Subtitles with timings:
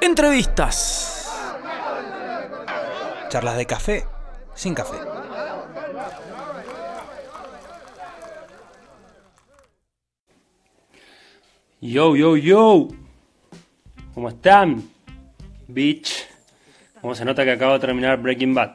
[0.00, 1.30] Entrevistas.
[3.28, 4.04] Charlas de café
[4.54, 4.96] sin café.
[11.80, 12.88] Yo, yo, yo.
[14.14, 14.82] ¿Cómo están?
[15.68, 16.26] Bitch.
[17.00, 18.70] Como se nota que acabo de terminar Breaking Bad.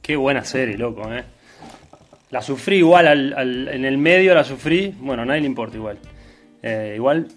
[0.00, 1.24] Qué buena serie, loco, eh.
[2.30, 4.94] La sufrí igual, al- al- en el medio la sufrí.
[4.98, 5.98] Bueno, a nadie le importa igual.
[6.62, 7.28] Eh, igual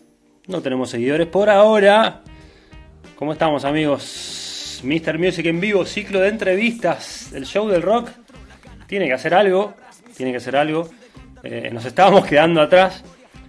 [0.48, 2.24] no tenemos seguidores por ahora.
[3.16, 4.82] ¿Cómo estamos, amigos?
[4.84, 5.18] Mr.
[5.18, 7.32] Music en vivo, ciclo de entrevistas.
[7.32, 8.10] El show del rock
[8.88, 9.74] tiene que hacer algo.
[10.18, 10.90] Tiene que hacer algo.
[11.42, 13.06] Eh, nos estábamos quedando atrás.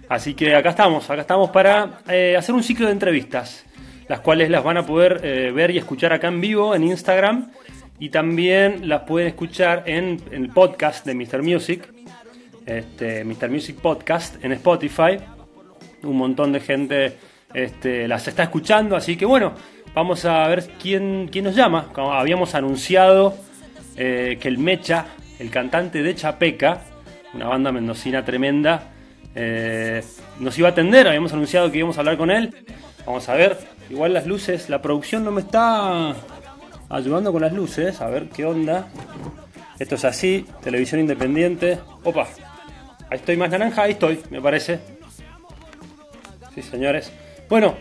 [0.07, 3.65] Así que acá estamos, acá estamos para eh, hacer un ciclo de entrevistas,
[4.07, 7.51] las cuales las van a poder eh, ver y escuchar acá en vivo en Instagram
[7.99, 11.43] y también las pueden escuchar en, en el podcast de Mr.
[11.43, 11.93] Music,
[12.65, 13.49] este, Mr.
[13.49, 15.17] Music Podcast en Spotify.
[16.03, 17.17] Un montón de gente
[17.53, 19.53] este, las está escuchando, así que bueno,
[19.93, 21.89] vamos a ver quién, quién nos llama.
[21.95, 23.35] Habíamos anunciado
[23.95, 25.05] eh, que el Mecha,
[25.39, 26.81] el cantante de Chapeca,
[27.33, 28.91] una banda mendocina tremenda,
[29.35, 30.03] eh,
[30.39, 32.53] nos iba a atender, habíamos anunciado que íbamos a hablar con él.
[33.05, 33.57] Vamos a ver,
[33.89, 36.13] igual las luces, la producción no me está
[36.89, 38.87] ayudando con las luces, a ver qué onda.
[39.79, 41.79] Esto es así, televisión independiente.
[42.03, 42.27] Opa,
[43.09, 44.79] ahí estoy más naranja, ahí estoy, me parece.
[46.53, 47.11] Sí, señores.
[47.49, 47.75] Bueno,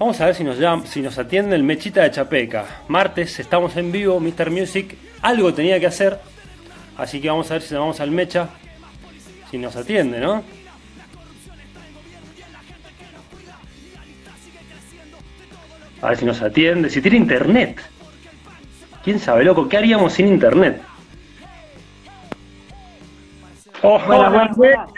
[0.00, 2.64] vamos a ver si nos, llama, si nos atiende el Mechita de Chapeca.
[2.88, 4.50] Martes, estamos en vivo, Mr.
[4.50, 4.96] Music.
[5.20, 6.18] Algo tenía que hacer,
[6.96, 8.48] así que vamos a ver si nos vamos al Mecha.
[9.48, 10.42] Si nos atiende, ¿no?
[16.00, 16.90] A ver si nos atiende.
[16.90, 17.80] Si tiene internet.
[19.04, 19.68] ¿Quién sabe, loco?
[19.68, 20.82] ¿Qué haríamos sin internet?
[23.82, 24.88] ¡Oh, Buenas, buenas.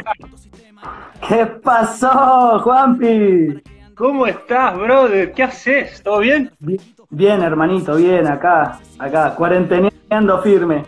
[1.29, 3.63] ¿Qué pasó, Juanpi?
[3.97, 5.33] ¿Cómo estás, brother?
[5.33, 6.03] ¿Qué haces?
[6.03, 6.51] ¿Todo bien?
[6.61, 10.83] Bi- Bien, hermanito, bien, acá, acá, cuarenteneando firme.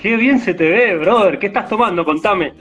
[0.00, 1.38] Qué bien se te ve, brother.
[1.38, 2.04] ¿Qué estás tomando?
[2.04, 2.54] Contame.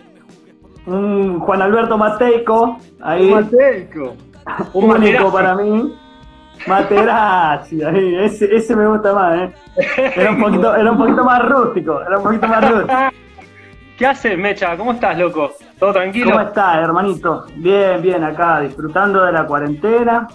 [0.86, 4.16] Un Juan Alberto Mateico, ahí, Mateico.
[4.74, 5.96] Un único para mí.
[6.68, 9.54] Materazzi, ahí, ese, ese me gusta más, ¿eh?
[10.16, 12.94] Era un, poquito, era un poquito más rústico, era un poquito más rústico.
[13.98, 14.76] ¿Qué haces, Mecha?
[14.76, 15.54] ¿Cómo estás, loco?
[15.80, 16.32] ¿Todo tranquilo?
[16.32, 17.46] ¿Cómo estás, hermanito?
[17.56, 20.28] Bien, bien, acá, disfrutando de la cuarentena.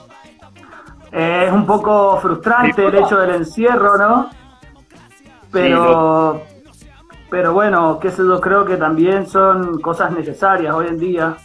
[1.13, 4.31] Eh, es un poco frustrante el hecho del encierro, ¿no?
[5.53, 6.43] Pero,
[7.29, 11.37] pero bueno, qué sé yo, creo que también son cosas necesarias hoy en día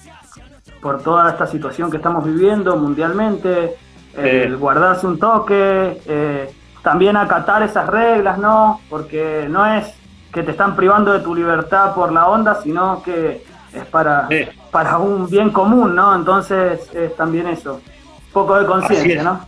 [0.79, 3.75] por toda esta situación que estamos viviendo mundialmente,
[4.15, 8.79] el guardarse un toque, eh, también acatar esas reglas, ¿no?
[8.89, 9.93] Porque no es
[10.35, 13.41] que te están privando de tu libertad por la onda, sino que
[13.73, 14.45] es para, Sí.
[14.69, 16.13] para un bien común, ¿no?
[16.13, 19.23] Entonces es también eso, un poco de conciencia.
[19.23, 19.39] ¿no?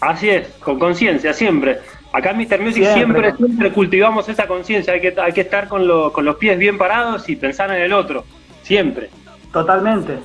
[0.00, 1.78] Así es, con conciencia, siempre.
[2.12, 2.60] Acá en Mr.
[2.60, 2.94] Music Siempre.
[2.94, 4.92] siempre, siempre, cultivamos esa conciencia.
[4.92, 7.80] Hay que, hay que estar con, lo- con los pies bien parados y pensar en
[7.82, 8.24] el otro.
[8.62, 9.10] Siempre.
[9.52, 10.18] Totalmente.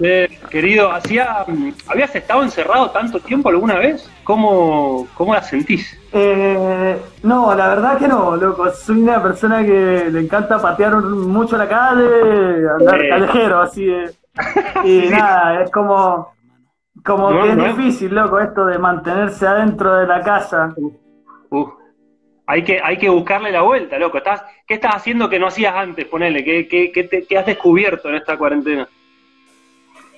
[0.00, 4.08] Eh, querido, hacía, mm, ¿habías estado encerrado tanto tiempo alguna vez?
[4.26, 5.96] ¿Cómo, cómo la sentís?
[6.12, 8.68] Eh, no, la verdad que no, loco.
[8.72, 13.08] Soy una persona que le encanta patear mucho la calle, andar Sí.
[13.08, 14.10] callejero, así de.
[14.84, 16.34] Y nada, es como.
[17.04, 17.64] Como No, que es no.
[17.66, 20.74] difícil, loco, esto de mantenerse adentro de la casa.
[21.50, 21.68] Uf,
[22.48, 24.18] hay, que, hay que buscarle la vuelta, loco.
[24.18, 26.04] ¿Estás, ¿Qué estás haciendo que no hacías antes?
[26.06, 28.88] Ponele, ¿qué, qué, qué, te- qué has descubierto en esta cuarentena?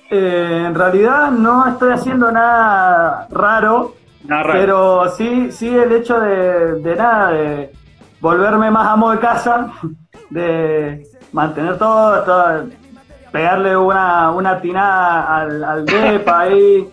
[0.09, 3.93] Eh, en realidad no estoy haciendo nada raro,
[4.25, 4.59] Nada raro.
[4.59, 7.71] pero sí, sí el hecho de, de nada, de
[8.19, 9.71] volverme más amo de casa,
[10.29, 12.65] de mantener todo, todo
[13.31, 16.89] pegarle una, una tinada al, al depa ahí.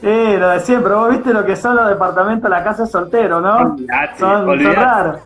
[0.00, 3.56] Sí, lo de siempre, vos viste lo que son los departamentos, la casa soltero, ¿no?
[3.56, 5.20] Olvidate, Son, raros.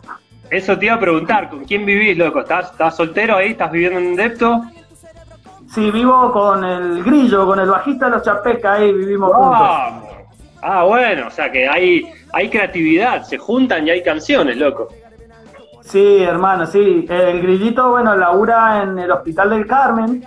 [0.49, 2.41] Eso te iba a preguntar, ¿con quién vivís, loco?
[2.41, 3.51] ¿Estás, estás soltero ahí?
[3.51, 4.61] ¿Estás viviendo en un depto?
[5.73, 10.10] Sí, vivo con el grillo, con el bajista de los Chapeca, ahí vivimos juntos.
[10.61, 14.89] Ah, bueno, o sea que hay, hay creatividad, se juntan y hay canciones, loco.
[15.81, 17.05] Sí, hermano, sí.
[17.09, 20.23] El grillito, bueno, labura en el Hospital del Carmen.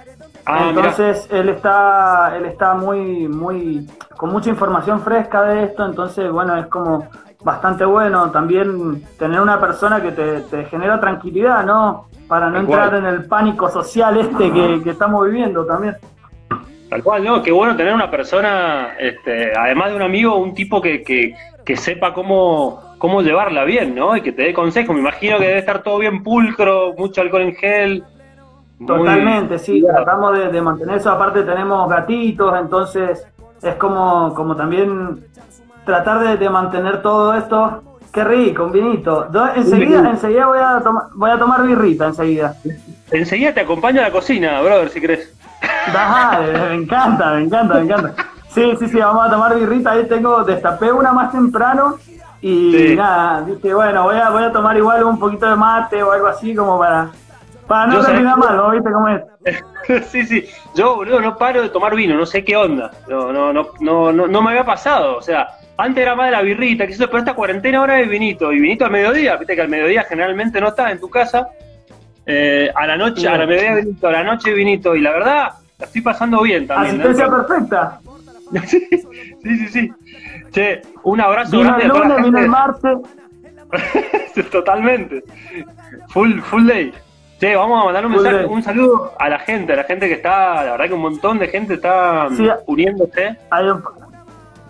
[0.46, 6.30] Ah, entonces él está, él está muy, muy, con mucha información fresca de esto, entonces
[6.30, 7.08] bueno, es como
[7.42, 12.08] bastante bueno también tener una persona que te, te genera tranquilidad, ¿no?
[12.28, 15.96] Para no entrar en el pánico social este que, que estamos viviendo también.
[16.94, 17.42] Tal cual, ¿no?
[17.42, 21.76] Qué bueno tener una persona, este, además de un amigo, un tipo que, que, que
[21.76, 24.16] sepa cómo, cómo llevarla bien, ¿no?
[24.16, 24.94] Y que te dé consejos.
[24.94, 28.04] Me imagino que debe estar todo bien pulcro, mucho alcohol en gel.
[28.86, 31.10] Totalmente, sí, tratamos de, de mantener eso.
[31.10, 33.26] Aparte tenemos gatitos, entonces
[33.60, 35.18] es como, como también
[35.84, 37.82] tratar de, de mantener todo esto.
[38.12, 39.26] Qué rico, un vinito.
[39.32, 42.54] Yo enseguida, enseguida voy a tomar, voy a tomar birrita enseguida.
[43.10, 45.36] Enseguida te acompaño a la cocina, brother, si querés.
[45.92, 48.14] Dale, me encanta, me encanta, me encanta.
[48.48, 49.92] Sí, sí, sí, vamos a tomar birrita.
[49.92, 51.96] Ahí tengo, destapé una más temprano
[52.40, 52.96] y Sí.
[52.96, 56.26] nada, dije, bueno, voy a, voy a tomar igual un poquito de mate o algo
[56.28, 57.08] así como para,
[57.66, 58.70] para no terminar mal, ¿no?
[58.70, 59.22] ¿Viste cómo es?
[60.10, 60.44] sí, sí.
[60.74, 62.90] Yo, boludo, no paro de tomar vino, no sé qué onda.
[63.08, 65.16] No, no, no, no, no, no me había pasado.
[65.16, 68.08] O sea, antes era más de la birrita, que eso, pero esta cuarentena ahora es
[68.08, 68.52] vinito.
[68.52, 71.48] Y vinito al mediodía, viste que al mediodía generalmente no estás en tu casa.
[72.26, 74.94] Eh, a la noche, a la mediodía vinito, a la noche vinito.
[74.94, 75.48] Y la verdad,
[75.78, 76.98] la estoy pasando bien también.
[76.98, 77.04] ¿no?
[77.04, 78.00] Asistencia perfecta.
[78.66, 78.88] sí,
[79.42, 79.92] sí, sí.
[80.52, 82.98] Che, un abrazo Vino grande el a toda la lunes, vino el martes.
[84.50, 85.24] Totalmente.
[86.08, 86.92] Full, full day.
[87.40, 90.14] Che, vamos a mandar un mensaje, un saludo a la gente, a la gente que
[90.14, 92.48] está, la verdad que un montón de gente está Sí.
[92.66, 93.36] uniéndose.
[93.50, 93.82] Hay un,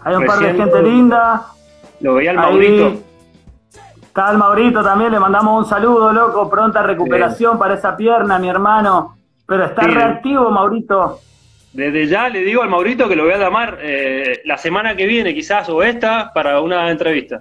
[0.02, 1.46] hay un par de gente linda.
[2.00, 2.94] Lo veía el Maurito.
[4.02, 6.48] Está el Maurito también, le mandamos un saludo, loco.
[6.48, 9.16] Pronta recuperación para esa pierna, mi hermano.
[9.46, 9.90] Pero está Sí.
[9.90, 11.20] reactivo, Maurito.
[11.72, 15.06] Desde ya le digo al Maurito que lo voy a llamar eh, la semana que
[15.06, 17.40] viene, quizás, o esta, para una entrevista.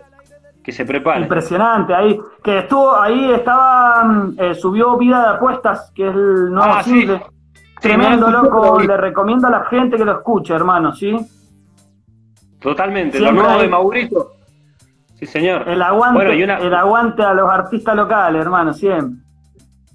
[0.64, 1.22] Que se prepare.
[1.22, 2.20] Impresionante, ahí.
[2.44, 6.82] Que estuvo, ahí estaba, mm, eh, subió Vida de Apuestas, que es el nuevo Ah,
[6.84, 7.08] sí.
[7.82, 8.80] Tremendo, loco.
[8.80, 11.16] Le recomiendo a la gente que lo escuche, hermano, ¿sí?
[12.62, 14.32] Totalmente, Siempre lo nuevo hay- de Maurito.
[15.16, 15.68] Sí, señor.
[15.68, 19.23] El aguante, Bueno, y una- el aguante a los artistas locales, hermano, siempre.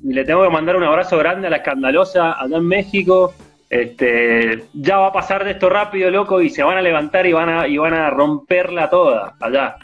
[0.02, 3.32] Y le tengo que mandar un abrazo grande a la escandalosa allá en México.
[3.70, 7.32] Este, ya va a pasar de esto rápido, loco, y se van a levantar y
[7.32, 9.76] van a, y van a romperla toda allá.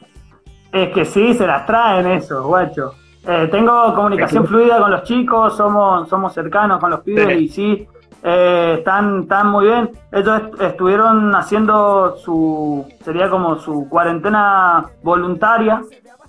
[0.73, 2.95] Es que sí, se las traen eso, guacho.
[3.27, 7.27] Eh, tengo comunicación Es que- fluida con los chicos, somos, somos cercanos con los pibes
[7.27, 7.33] Sí.
[7.45, 7.89] y sí,
[8.23, 9.91] eh, están, están muy bien.
[10.13, 15.83] Ellos est- estuvieron haciendo su, sería como su cuarentena voluntaria,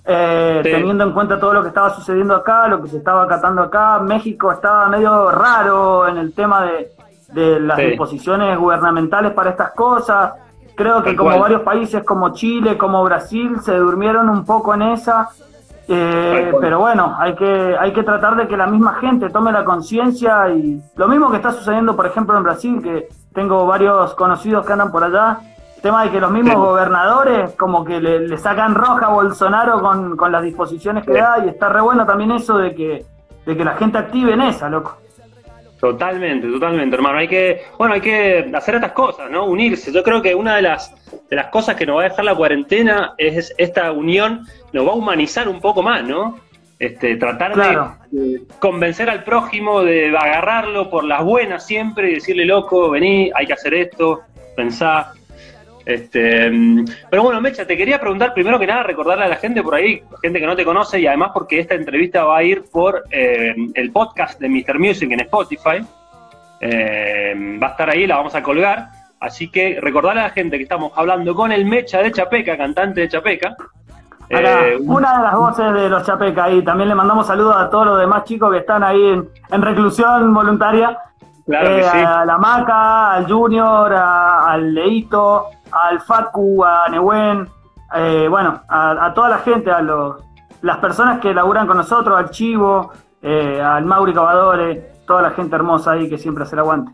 [0.06, 0.70] eh, Sí.
[0.70, 3.98] teniendo en cuenta todo lo que estaba sucediendo acá, lo que se estaba acatando acá.
[3.98, 6.92] México estaba medio raro en el tema de,
[7.32, 7.86] de las Sí.
[7.86, 10.32] disposiciones gubernamentales para estas cosas.
[10.76, 15.28] Creo que como varios países como Chile, como Brasil, se durmieron un poco en esa.
[15.88, 19.64] Eh, pero bueno, hay que, hay que tratar de que la misma gente tome la
[19.64, 24.66] conciencia y lo mismo que está sucediendo, por ejemplo, en Brasil, que tengo varios conocidos
[24.66, 25.38] que andan por allá,
[25.76, 26.58] el tema de que los mismos Sí.
[26.58, 31.18] gobernadores como que le, le sacan roja a Bolsonaro con, con las disposiciones que Sí.
[31.20, 33.04] da y está re bueno también eso de que,
[33.44, 34.96] de que la gente active en esa, loco.
[35.78, 37.18] Totalmente, totalmente, hermano.
[37.18, 39.44] Hay que, bueno, hay que hacer estas cosas, ¿no?
[39.44, 39.92] Unirse.
[39.92, 40.90] Yo creo que una de las,
[41.28, 44.92] de las cosas que nos va a dejar la cuarentena es esta unión, nos va
[44.92, 46.38] a humanizar un poco más, ¿no?
[46.78, 47.94] Este, tratar de- Claro.
[48.10, 53.46] de, convencer al prójimo, de agarrarlo por las buenas siempre y decirle, loco, vení, hay
[53.46, 54.20] que hacer esto,
[54.56, 55.12] pensá.
[55.86, 56.50] Este,
[57.08, 60.02] pero bueno, Mecha, te quería preguntar primero que nada, recordarle a la gente por ahí,
[60.20, 63.54] gente que no te conoce, y además porque esta entrevista va a ir por eh,
[63.74, 64.78] el podcast de Mr.
[64.80, 65.86] Music en Spotify.
[66.60, 68.88] Eh, va a estar ahí, la vamos a colgar.
[69.20, 73.02] Así que recordarle a la gente que estamos hablando con el Mecha de Chapeca, cantante
[73.02, 73.54] de Chapeca.
[74.28, 76.62] Eh, una de las voces de los Chapeca ahí.
[76.64, 80.34] También le mandamos saludos a todos los demás chicos que están ahí en, en reclusión
[80.34, 80.98] voluntaria.
[81.46, 81.98] claro que sí.
[82.04, 87.48] A la Maca, al Junior, a- al Leito, al Facu, a Nehuen,
[87.94, 90.16] eh, bueno, a, a toda la gente, a los,
[90.62, 95.54] las personas que laburan con nosotros, al Chivo, eh, al Mauri Cavadore, toda la gente
[95.56, 96.92] hermosa ahí que siempre hace el aguante.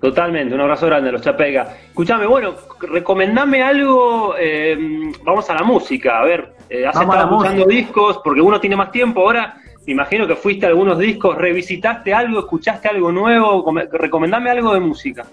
[0.00, 1.62] Totalmente, un abrazo grande a los Chapega.
[1.88, 7.30] Escuchame, bueno, recomendame algo, eh, vamos a la música, a ver, eh, has Vamos estado
[7.34, 9.56] escuchando discos, porque uno tiene más tiempo ahora,
[9.86, 14.72] me imagino que fuiste a algunos discos, revisitaste algo, escuchaste algo nuevo, come- recomendame algo
[14.72, 15.24] de música.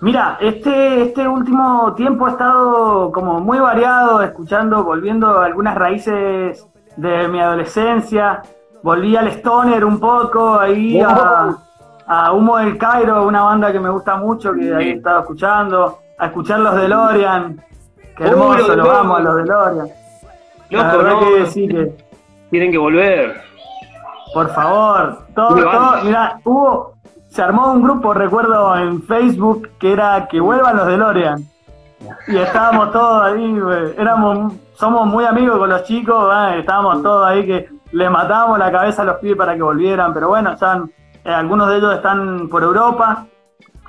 [0.00, 6.66] Mira, este, este último tiempo he estado como muy variado, escuchando, volviendo a algunas raíces
[6.96, 8.42] de mi adolescencia.
[8.82, 11.56] Volví al Stoner un poco, ahí a,
[12.06, 14.98] a Humo del Cairo, una banda que me gusta mucho, que ahí he Sí.
[14.98, 17.60] estado escuchando, a escuchar los DeLorean.
[18.16, 19.88] Qué hermoso, los amo a los DeLorean.
[20.70, 21.96] La Loco, verdad no, que sí, que
[22.50, 23.40] tienen que volver.
[24.34, 26.92] por favor, todo, todo, mira, hubo,
[27.36, 31.44] se armó un grupo, recuerdo, en Facebook, que era que vuelvan los DeLorean.
[32.28, 33.58] Y estábamos todos ahí,
[33.98, 36.60] éramos, somos muy amigos con los chicos, ¿eh?
[36.60, 40.28] estábamos todos ahí que les matábamos la cabeza a los pibes para que volvieran, pero
[40.28, 40.90] bueno, están,
[41.22, 43.26] eh, algunos de ellos están por Europa,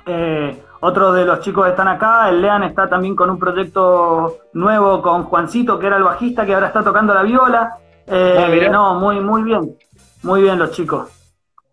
[0.04, 5.00] eh, otros de los chicos están acá, el Lean está también con un proyecto nuevo
[5.00, 7.78] con Juancito, que era el bajista, que ahora está tocando la viola.
[8.06, 9.74] Eh, Ah, no, muy, muy bien,
[10.22, 11.17] muy bien los chicos.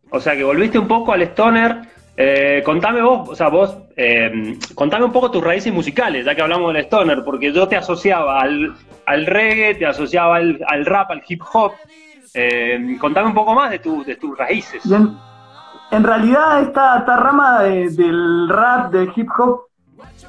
[0.09, 4.57] O sea que volviste un poco al Stoner, Eh, contame vos, o sea, vos, eh,
[4.74, 8.39] contame un poco tus raíces musicales, ya que hablamos del stoner, porque yo te asociaba
[8.39, 8.74] al,
[9.05, 11.74] al reggae, te asociaba al, al rap, al hip hop.
[12.33, 14.81] Eh, contame un poco más de, tu, de tus raíces.
[15.91, 19.63] En, realidad esta, esta rama de, del rap, del hip hop,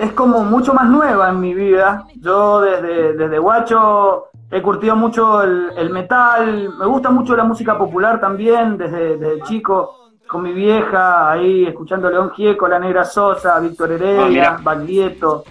[0.00, 2.04] es como mucho más nueva en mi vida.
[2.20, 7.76] Yo desde, desde guacho he curtido mucho el, el, metal, me gusta mucho la música
[7.76, 13.58] popular también, desde, desde chico, con mi vieja, ahí escuchando León Gieco, La Negra Sosa,
[13.60, 15.44] Víctor Heredia, oh, Baglietto.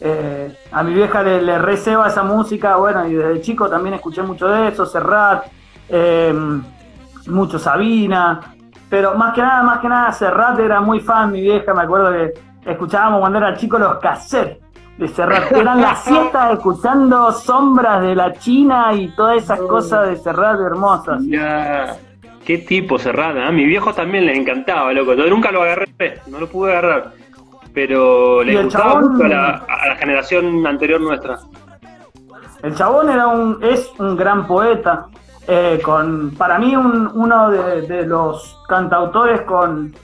[0.00, 4.22] Eh, a mi vieja le, le receba esa música, bueno, y desde chico también escuché
[4.22, 5.46] mucho de eso, Serrat,
[5.88, 6.34] eh,
[7.28, 8.40] mucho Sabina,
[8.90, 12.10] pero más que nada, más que nada Serrat era muy fan, mi vieja, me acuerdo
[12.10, 14.63] que escuchábamos cuando era chico los cassettes
[14.98, 15.52] de Serrat.
[15.52, 21.22] Eran las siestas escuchando sombras de la China y todas esas cosas de Serrat hermosas.
[21.26, 21.96] Ya.
[22.44, 25.14] Qué tipo Serrat, a mi viejo también le encantaba, loco.
[25.14, 25.88] Yo nunca lo agarré,
[26.26, 27.12] no lo pude agarrar.
[27.72, 31.38] Pero le gustaba chabón, mucho a la, a la, generación anterior nuestra.
[32.62, 35.06] El chabón era un, es un gran poeta.
[35.46, 39.94] Eh, con, para mí, un, uno de, de los cantautores con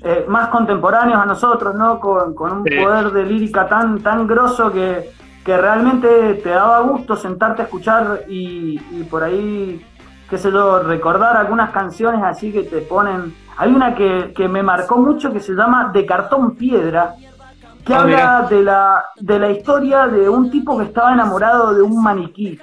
[0.00, 1.98] eh, más contemporáneos a nosotros, ¿no?
[1.98, 2.76] Con, con un sí.
[2.76, 5.10] poder de lírica tan, tan grosso que,
[5.44, 9.84] que, realmente te daba gusto sentarte a escuchar y, y, por ahí,
[10.30, 13.34] qué sé yo, recordar algunas canciones así que te ponen.
[13.56, 17.16] Hay una que, que me marcó mucho que se llama De cartón piedra,
[17.84, 21.82] que oh, habla de la, de la historia de un tipo que estaba enamorado de
[21.82, 22.56] un maniquí.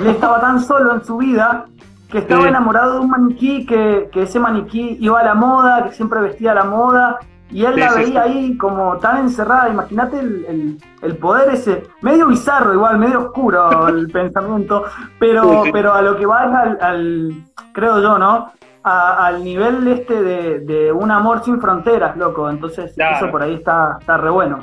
[0.00, 1.64] Él estaba tan solo en su vida
[2.10, 5.92] que estaba enamorado de un maniquí, que, que, ese maniquí iba a la moda, que
[5.92, 7.18] siempre vestía a la moda,
[7.52, 9.68] y él sí, la veía sí, ahí como tan encerrada.
[9.68, 14.84] Imagínate el, el, el, poder ese, medio bizarro igual, medio oscuro el pensamiento,
[15.18, 17.34] pero, pero a lo que va es al, al
[17.72, 18.52] creo yo, ¿no?
[18.82, 22.48] A, al nivel este de, de, un amor sin fronteras, loco.
[22.48, 23.16] Entonces, claro.
[23.16, 24.60] eso por ahí está, está re bueno.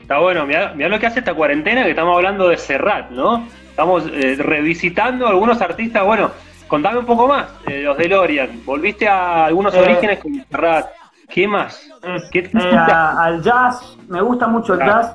[0.00, 3.46] Está bueno, mirá, mirá, lo que hace esta cuarentena, que estamos hablando de Serrat, ¿no?
[3.70, 6.30] Estamos eh, revisitando algunos artistas, bueno,
[6.72, 8.64] Contame un poco más de los DeLorean.
[8.64, 10.86] Volviste a algunos eh, orígenes con Serrat.
[11.28, 11.86] ¿Qué más?
[12.30, 15.14] ¿Qué eh, a, al jazz, me gusta mucho el jazz.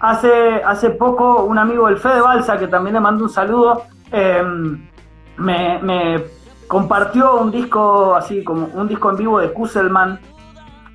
[0.00, 4.42] Hace, hace poco un amigo del Fede Balsa, que también le mando un saludo, eh,
[5.36, 6.24] me, me,
[6.66, 10.18] compartió un disco así, como un disco en vivo de Kusselman,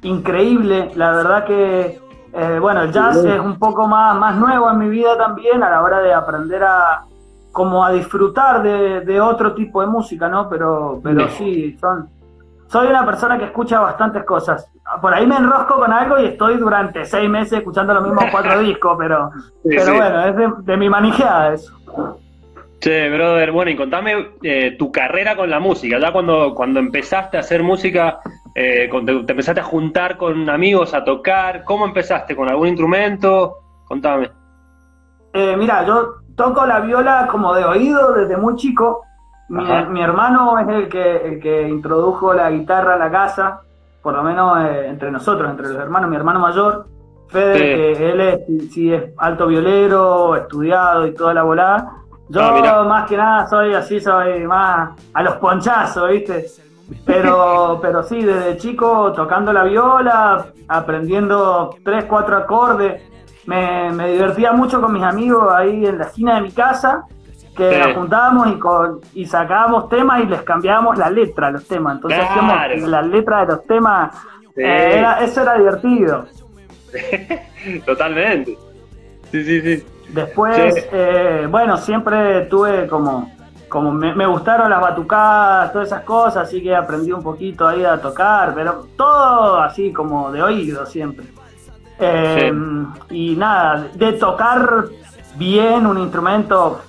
[0.02, 0.90] increíble.
[0.96, 2.00] La verdad que,
[2.34, 5.70] eh, bueno, el jazz es un poco más, más nuevo en mi vida también a
[5.70, 7.06] la hora de aprender a,
[7.52, 10.50] como a disfrutar de, de, otro tipo de música, ¿no?
[10.50, 12.10] Pero, pero sí, son,
[12.68, 14.72] soy una persona que escucha bastantes cosas.
[15.02, 18.60] Por ahí me enrosco con algo y estoy durante seis meses escuchando los mismos cuatro
[18.64, 19.32] discos, pero,
[19.64, 19.92] sí, pero sí.
[19.92, 21.74] bueno, es de, de, mi manejada eso.
[22.80, 26.00] Che, brother, bueno, y contame eh, tu carrera con la música.
[26.00, 28.20] Ya cuando, cuando empezaste a hacer música,
[28.56, 32.36] eh, te, te empezaste a juntar con amigos a tocar, ¿cómo empezaste?
[32.36, 33.58] ¿Con algún instrumento?
[33.86, 34.32] Contame.
[35.34, 39.04] Eh, mira, yo toco la viola como de oído desde muy chico.
[39.50, 43.62] Mi, mi, hermano es el que, el que introdujo la guitarra a la casa,
[44.02, 46.88] por lo menos eh, entre nosotros, entre los hermanos, mi hermano mayor,
[47.28, 47.60] Fede, sí.
[47.60, 51.92] que él es, sí, es alto violero, estudiado y toda la volada.
[52.30, 56.46] Yo ah, más que nada soy así, soy más a los ponchazos, ¿viste?
[57.06, 63.02] Pero, pero sí, desde chico tocando la viola, aprendiendo tres, cuatro acordes
[63.46, 67.06] me, me, divertía mucho con mis amigos ahí en la esquina de mi casa,
[67.56, 67.80] que sí.
[67.80, 71.96] nos juntábamos y, con, y sacábamos temas y les cambiábamos la letra a los temas.
[71.96, 72.42] Entonces claro.
[72.42, 74.16] hacíamos la letra de los temas,
[74.56, 74.62] sí.
[74.62, 76.26] eh, era, eso era divertido.
[77.86, 78.58] Totalmente.
[79.32, 79.86] Sí, sí, sí.
[80.10, 80.82] Después, sí.
[80.92, 83.32] Eh, bueno, siempre tuve como,
[83.70, 87.86] como me, me, gustaron las batucadas, todas esas cosas, así que aprendí un poquito ahí
[87.86, 91.26] a tocar, pero todo así como de oído siempre.
[92.02, 93.16] Eh, sí.
[93.16, 94.86] Y nada, de tocar
[95.36, 96.82] bien un instrumento,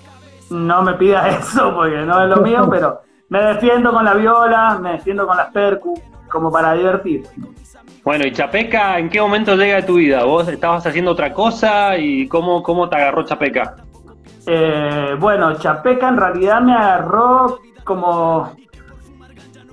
[0.51, 4.79] no me pidas eso porque no es lo mío, pero me defiendo con la viola,
[4.81, 6.01] me defiendo con las percu,
[6.31, 7.25] como para divertir.
[8.05, 10.25] Bueno, y Chapeca, ¿en qué momento llega de tu vida?
[10.25, 13.77] ¿Vos estabas haciendo otra cosa y cómo, cómo te agarró Chapeca?
[14.47, 18.53] Eh, bueno, Chapeca en realidad me agarró como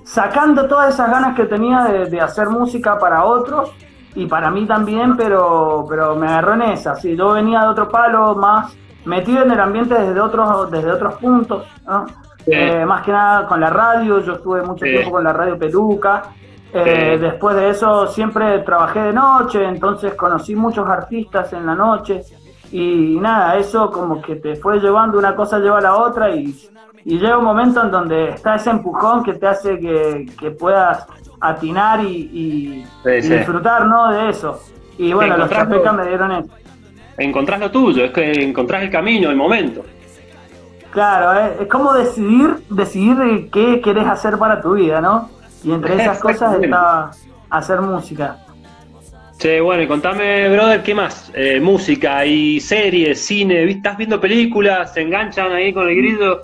[0.04, 3.72] sacando todas esas ganas que tenía de, de hacer música para otros
[4.14, 6.96] y para mí también, pero, pero me agarró en esa.
[6.96, 11.14] Sí, yo venía de otro palo más metido en el ambiente desde otros, desde otros
[11.14, 12.06] puntos, ¿no?
[12.44, 12.52] sí.
[12.52, 14.90] eh, más que nada con la radio, yo estuve mucho sí.
[14.92, 16.22] tiempo con la radio Peluca.
[16.72, 17.20] Eh, sí.
[17.20, 22.22] Después de eso siempre trabajé de noche, entonces conocí muchos artistas en la noche
[22.70, 26.54] y nada, eso como que te fue llevando, una cosa lleva a la otra y,
[27.04, 31.06] y llega un momento en donde está ese empujón que te hace que, que puedas
[31.40, 33.28] atinar y, y- Sí, y sí.
[33.34, 34.12] disfrutar, ¿no?
[34.12, 34.62] De eso.
[34.98, 36.48] Y bueno, los chapecas me dieron eso.
[37.16, 39.84] Encontrás lo tuyo, es que encontrás el camino, el momento.
[40.90, 45.30] Claro, eh, es como decidir, decidir qué querés hacer para tu vida, ¿no?
[45.62, 47.10] Y entre esas cosas está
[47.50, 48.38] hacer música.
[49.38, 51.30] Che, bueno, y contame, brother, ¿qué más?
[51.34, 54.92] Eh, música y series, cine, ¿vi- ¿estás viendo películas?
[54.92, 56.42] ¿Se enganchan ahí con el grito?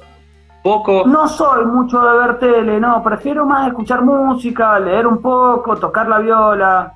[0.66, 1.04] ¿Poco?
[1.06, 6.08] No soy mucho de ver tele, no, prefiero más escuchar música, leer un poco, tocar
[6.08, 6.92] la viola.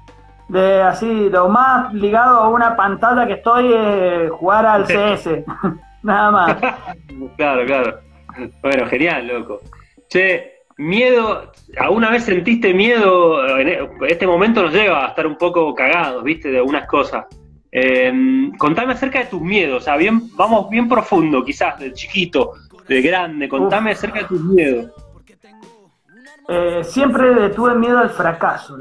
[0.48, 5.44] De así, lo más ligado a una pantalla que estoy es jugar al CS.
[6.02, 6.56] Nada más.
[7.36, 8.00] Claro, claro.
[8.60, 9.60] Bueno, genial, loco.
[10.08, 13.56] Che, miedo, ¿alguna vez sentiste miedo?
[13.56, 16.50] En e- este momento nos lleva a estar un poco cagados, ¿viste?
[16.50, 17.24] De algunas cosas.
[17.70, 22.54] Eh, contame acerca de tus miedos, o sea, bien, vamos bien profundo, quizás, de chiquito,
[22.88, 23.48] de grande.
[23.48, 24.90] Contame acerca de tus miedos.
[26.48, 28.76] Eh, siempre tuve miedo al fracaso.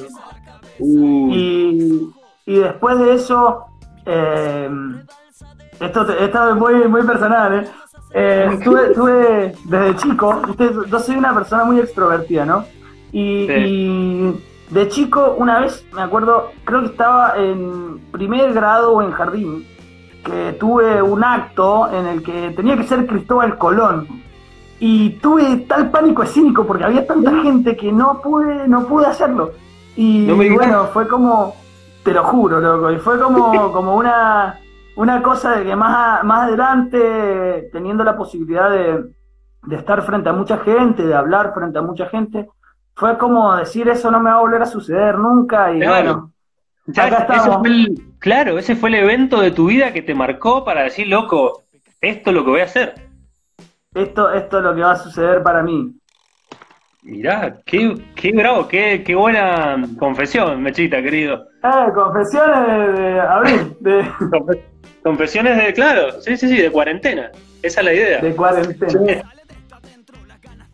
[0.80, 2.10] Uh, Y,
[2.46, 3.66] y después de eso,
[4.06, 4.70] eh,
[5.80, 7.68] esto, esto es muy, muy personal, ¿eh?
[8.14, 10.42] Eh, tuve, tuve desde chico,
[10.90, 12.66] yo soy una persona muy extrovertida, ¿no?
[13.12, 13.54] Y, Sí.
[13.54, 19.12] y de chico, una vez, me acuerdo, creo que estaba en primer grado o en
[19.12, 19.68] jardín,
[20.24, 24.08] que tuve un acto en el que tenía que ser Cristóbal Colón.
[24.82, 29.52] Y tuve tal pánico escénico porque había tanta gente que no pude, no pude hacerlo.
[29.96, 31.54] Y No bueno, fue como,
[32.04, 34.58] te lo juro, loco, y fue como, como una,
[34.96, 39.04] una cosa de que más, más adelante, teniendo la posibilidad de,
[39.64, 42.48] de estar frente a mucha gente, de hablar frente a mucha gente,
[42.96, 45.94] fue como decir eso no me va a volver a suceder nunca y Claro.
[45.94, 46.32] bueno,
[46.88, 47.58] ya, acá estamos.
[47.60, 51.08] fue el- claro, ese fue el evento de tu vida que te marcó para decir,
[51.08, 51.64] loco,
[52.02, 52.94] esto es lo que voy a hacer.
[53.96, 55.94] esto, esto es lo que va a suceder para mí.
[57.02, 61.46] Mirá, qué, qué bravo, qué, qué buena confesión, Mechita, querido.
[61.64, 64.62] Eh, confesiones de, de abril, de, Confe-
[65.02, 67.32] Confesiones de, claro, sí, sí, sí, de cuarentena.
[67.64, 68.20] Esa es la idea.
[68.22, 69.24] de cuarentena.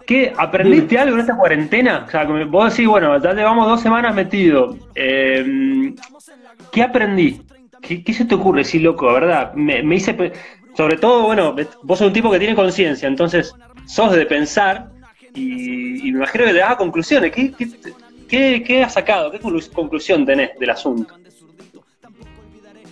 [0.05, 0.33] ¿Qué?
[0.37, 2.05] ¿Aprendiste algo en esta cuarentena?
[2.07, 4.75] O sea, vos decís, bueno, ya llevamos dos semanas metido.
[4.93, 5.93] Eh,
[6.71, 7.41] ¿Qué aprendí?
[7.81, 8.63] ¿Qué, se te ocurre?
[8.63, 9.53] Sí, loco, verdad.
[9.53, 10.33] Me, me hice.
[10.75, 13.53] Sobre todo, bueno, vos sos un tipo que tiene conciencia, entonces
[13.85, 14.89] sos de pensar
[15.33, 17.31] y, me imagino que te das conclusiones.
[18.27, 19.31] ¿Qué, qué, has sacado?
[19.31, 21.13] ¿Qué conclu- conclusión tenés del asunto?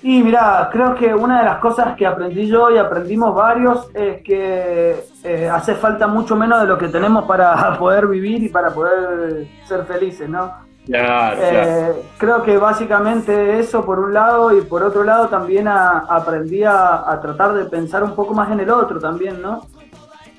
[0.02, 4.22] Y mira, creo que una de las cosas que aprendí yo y aprendimos varios es
[4.22, 8.70] que eh, hace falta mucho menos de lo que tenemos para poder vivir y para
[8.74, 10.54] poder ser felices, ¿no?
[10.86, 11.72] Claro, claro.
[11.92, 16.64] Eh, creo que básicamente eso por un lado y por otro lado también a- aprendí
[16.64, 19.62] a, a tratar de pensar un poco más en el otro también, ¿no?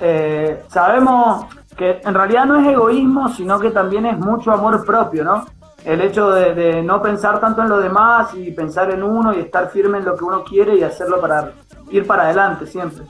[0.00, 5.24] Eh, sabemos que en realidad no es egoísmo, sino que también es mucho amor propio,
[5.24, 5.46] ¿no?
[5.84, 9.40] El hecho de, de no pensar tanto en lo demás y pensar en uno y
[9.40, 11.52] estar firme en lo que uno quiere y hacerlo para
[11.90, 13.04] ir para adelante siempre.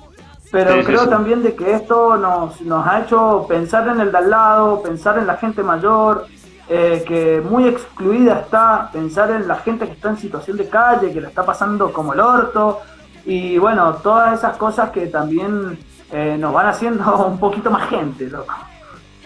[0.53, 1.09] Pero sí, creo sí.
[1.11, 5.19] también de que esto nos, nos ha hecho pensar en el de al lado, pensar
[5.19, 6.27] en la gente mayor,
[6.69, 11.13] eh, que muy excluida está, pensar en la gente que está en situación de calle,
[11.13, 12.81] que la está pasando como el orto,
[13.27, 15.79] y bueno, todas esas cosas que también
[16.13, 18.55] eh, nos van haciendo un poquito más gente, loco.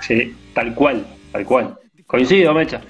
[0.01, 1.79] Sí, tal cual, tal cual.
[2.07, 2.81] Coincido, Mecha.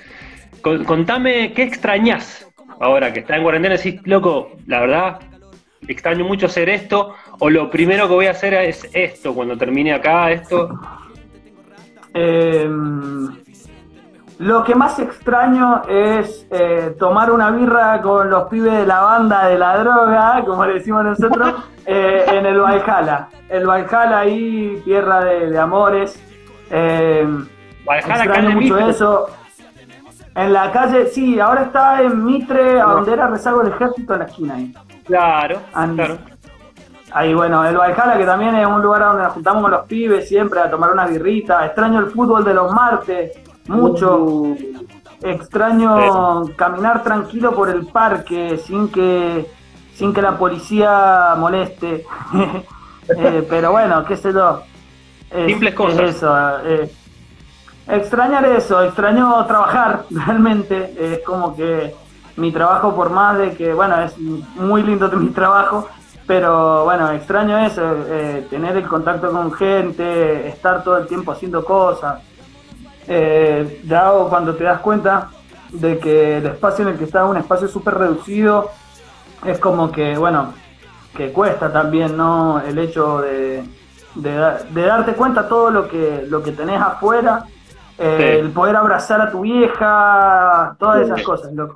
[0.63, 2.47] Con- contame, ¿qué extrañas
[2.81, 3.77] ahora que estás en cuarentena?
[3.77, 5.19] Decís, loco, la verdad,
[5.87, 9.93] extraño mucho hacer esto, o lo primero que voy a hacer es esto, cuando termine
[9.93, 10.79] acá, esto.
[12.15, 12.69] Eh,
[14.39, 19.47] lo que más extraño es eh, tomar una birra con los pibes de la banda
[19.49, 21.55] de la droga, como le decimos nosotros,
[21.87, 23.29] eh, en el Valhalla.
[23.49, 26.23] El Valhalla ahí, tierra de, de amores.
[26.71, 27.27] Eh,
[27.85, 28.91] Valhalla, extraño mucho Mitre.
[28.91, 29.27] eso.
[30.35, 34.19] En la calle, sí, ahora está en Mitre, a donde era rezago del ejército en
[34.21, 34.73] la esquina ahí.
[35.05, 36.19] Claro, And- claro.
[37.11, 40.29] Ahí, bueno, el Valhalla, que también es un lugar donde nos juntamos con los pibes
[40.29, 41.65] siempre a tomar unas birritas.
[41.65, 43.33] Extraño el fútbol de los martes,
[43.69, 44.55] mucho.
[45.23, 49.51] Extraño caminar tranquilo por el parque sin que
[49.95, 52.05] sin que la policía moleste.
[53.17, 54.61] Eh, pero bueno, qué sé yo.
[55.31, 56.01] Es- Simples es cosas.
[56.01, 56.93] eso, eh,
[57.87, 60.95] extrañar eso, extraño trabajar realmente.
[61.01, 61.95] Es como que
[62.37, 65.89] mi trabajo, por más de que, bueno, es muy lindo mi trabajo,
[66.27, 71.65] pero bueno, extraño eso, eh, tener el contacto con gente, estar todo el tiempo haciendo
[71.65, 72.21] cosas.
[73.09, 75.31] Eh, ya cuando te das cuenta
[75.71, 78.71] de que el espacio en el que estás es un espacio súper reducido,
[79.45, 80.53] es como que, bueno,
[81.17, 82.61] que cuesta también, ¿no?
[82.61, 83.65] El hecho de,
[84.15, 87.45] de, da- de darte cuenta todo lo que, lo que tenés afuera
[87.99, 88.47] eh, Sí.
[88.47, 91.25] el poder abrazar a tu vieja, todas esas Sí.
[91.25, 91.75] cosas, loco.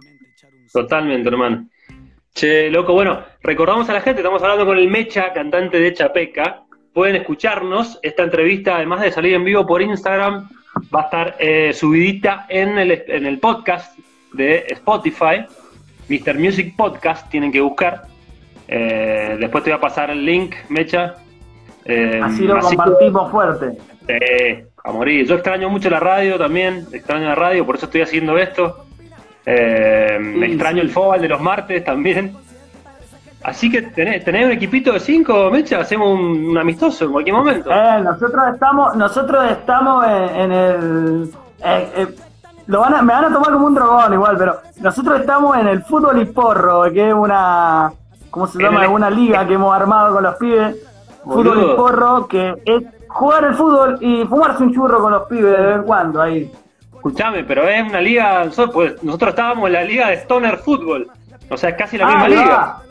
[0.72, 1.66] Totalmente, hermano.
[2.34, 6.62] Che, loco, bueno, recordamos a la gente, estamos hablando con el Mecha, cantante de Chapeca.
[6.94, 7.98] Pueden escucharnos.
[8.02, 10.48] Esta entrevista, además de salir en vivo por Instagram,
[10.94, 13.98] va a estar eh, subidita en el, en el podcast
[14.32, 15.44] de Spotify,
[16.08, 16.38] Mr.
[16.38, 18.02] Music Podcast, tienen que buscar.
[18.68, 21.16] Eh, después te voy a pasar el link, Mecha.
[21.84, 23.72] Eh, Así lo que- compartimos fuerte.
[24.06, 25.26] Sí, a morir.
[25.26, 28.86] Yo extraño mucho la radio también, extraño la radio, por eso estoy haciendo esto.
[29.46, 30.86] Eh, me Sí, extraño sí.
[30.86, 32.34] el fútbol de los martes también.
[33.44, 37.34] Así que tenés, tenés un equipito de cinco, Mecha, hacemos un, un amistoso en cualquier
[37.36, 37.70] momento.
[37.72, 41.30] Eh, nosotros estamos, nosotros estamos en, en el.
[41.64, 42.06] eh, eh,
[42.66, 45.66] lo van a- me van a tomar como un dragón igual, pero nosotros estamos en
[45.66, 47.92] el fútbol y porro, que es una.
[48.30, 48.84] ¿Cómo se llama?
[48.84, 50.76] el- Una liga que hemos armado con los pibes.
[51.24, 55.56] Fútbol y porro, que es jugar el fútbol y fumarse un churro con los pibes
[55.56, 56.50] de vez en cuando ahí.
[56.94, 61.08] Escuchame, pero es una liga, nosotros, pues, nosotros estábamos en la liga de Stoner Football.
[61.50, 62.56] O sea, es casi la misma Ah, liga.
[62.56, 62.82] va.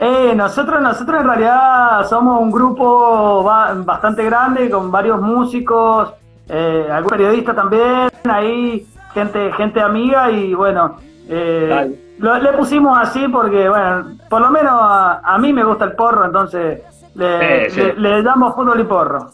[0.00, 6.12] Eh, nosotros, nosotros en realidad somos un grupo ba- bastante grande con varios músicos,
[6.48, 10.96] eh, algún periodista también, ahí gente, gente amiga y bueno,
[11.28, 15.86] eh, lo- le pusimos así porque bueno, por lo menos a, a mí me gusta
[15.86, 16.80] el porro, entonces
[17.16, 17.80] le, Eh, sí.
[17.80, 19.30] le- le damos fútbol y porro.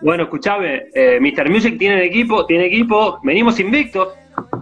[0.00, 1.50] Bueno, escuchame, eh, Mr.
[1.50, 4.08] Music tiene equipo, tiene equipo, venimos invictos.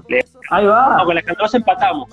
[0.08, 0.96] Le Ahí va.
[0.98, 2.08] No, con la Escandalosa empatamos.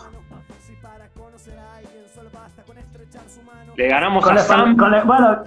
[3.81, 4.77] Le ganamos Con a Sam.
[4.77, 5.43] con bueno,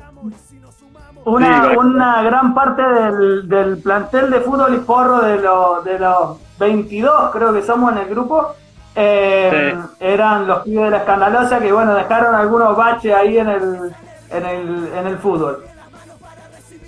[1.25, 6.01] una, Sí, una gran parte del, del plantel de fútbol y porro de los, de
[6.01, 8.49] los 22, creo que somos en el grupo,
[8.97, 13.95] eh, eran los pibes de la escandalosa que, bueno, dejaron algunos baches ahí en el,
[14.31, 15.65] en el, en el fútbol.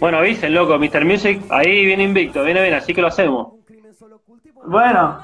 [0.00, 1.04] Bueno, avisen, loco, Mr.
[1.04, 3.52] Music, ahí viene invicto, viene bien, así que lo hacemos.
[4.64, 5.18] Bueno,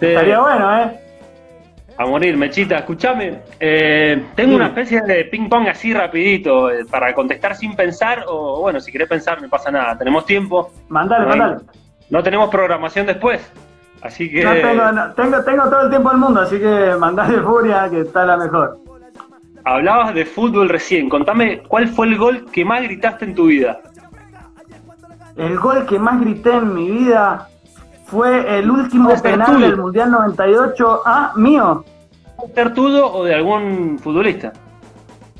[0.00, 1.00] Sí, estaría bueno, ¿eh?
[1.98, 3.40] A morir, Mechita, escúchame.
[3.58, 4.54] eh, tengo Sí.
[4.56, 8.92] una especie de ping pong así rapidito, eh, para contestar sin pensar, o bueno, si
[8.92, 10.70] querés pensar, no pasa nada, tenemos tiempo.
[10.88, 11.64] Mandale, No hay- mandale.
[12.10, 13.50] No tenemos programación después,
[14.02, 14.44] así que...
[14.44, 18.00] No tengo, no- tengo, tengo todo el tiempo del mundo, así que mandale furia que
[18.02, 18.78] está la mejor.
[19.64, 23.80] Hablabas de fútbol recién, contame cuál fue el gol que más gritaste en tu vida.
[25.36, 27.48] El gol que más grité en mi vida
[28.06, 31.02] fue el último penal del Mundial 98.
[31.04, 31.84] Ah, mío.
[32.36, 34.52] ¿Puede ser tuyo o de algún futbolista?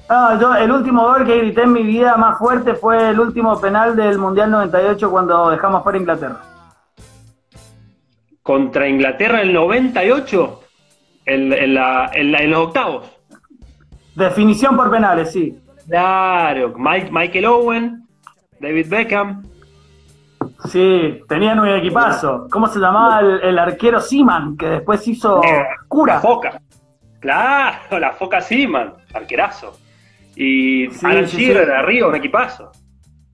[0.08, 3.60] Ah, yo, el último gol que grité en mi vida más fuerte fue el último
[3.60, 6.40] penal del Mundial 98 cuando dejamos fuera Inglaterra.
[8.42, 10.60] Contra Inglaterra el 98,
[11.26, 13.10] en, en la- en la- en los octavos.
[14.14, 15.58] Definición por penales, sí.
[15.88, 18.06] Claro, Mike- Michael Owen,
[18.60, 19.42] David Beckham.
[20.64, 22.48] Sí, tenían un equipazo.
[22.50, 26.18] ¿Cómo se llamaba el, el arquero Seaman, que después hizo La cura?
[26.20, 26.60] foca.
[27.20, 29.76] Claro, la foca Seaman, arquerazo.
[30.34, 31.70] Y Sí, Alan sí, Shearer sí.
[31.70, 32.70] de arriba, un equipazo.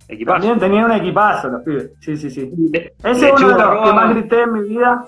[0.08, 0.38] Equipazo.
[0.40, 1.90] También tenían un equipazo los pibes.
[2.00, 2.50] Sí, sí, sí.
[3.02, 5.04] Ese es uno de los que más grité en mi vida.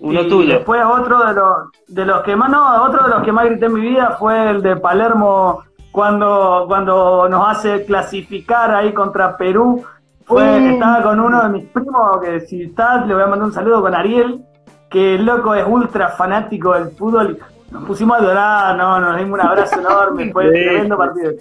[0.00, 0.54] Uno y tuyo.
[0.54, 1.56] Después otro de los,
[1.88, 4.50] de los que más, no, otro de los que más grité en mi vida fue
[4.50, 5.62] el de Palermo
[5.96, 9.82] cuando, cuando nos hace clasificar ahí contra Perú.
[10.26, 10.72] Fue, Mm.
[10.74, 13.80] Estaba con uno de mis primos, que si está, le voy a mandar un saludo
[13.80, 14.42] con Ariel,
[14.90, 17.38] que el loco es ultra fanático del fútbol.
[17.70, 20.50] Nos pusimos a llorar, no, nos dimos un abrazo enorme, fue Sí.
[20.64, 21.32] tremendo partido.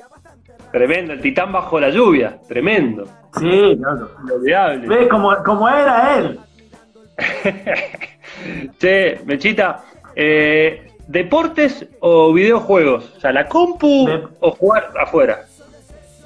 [0.72, 2.40] Tremendo, el titán bajo la lluvia.
[2.48, 3.04] Tremendo.
[3.38, 4.10] Sí, loco.
[4.24, 4.88] Inolvidable.
[4.88, 6.40] ¿Ves cómo, cómo era él?
[8.80, 9.82] che, Mechita,
[10.16, 13.14] eh, ¿deportes o videojuegos?
[13.18, 14.08] O sea, ¿la compu
[14.40, 15.46] o jugar afuera?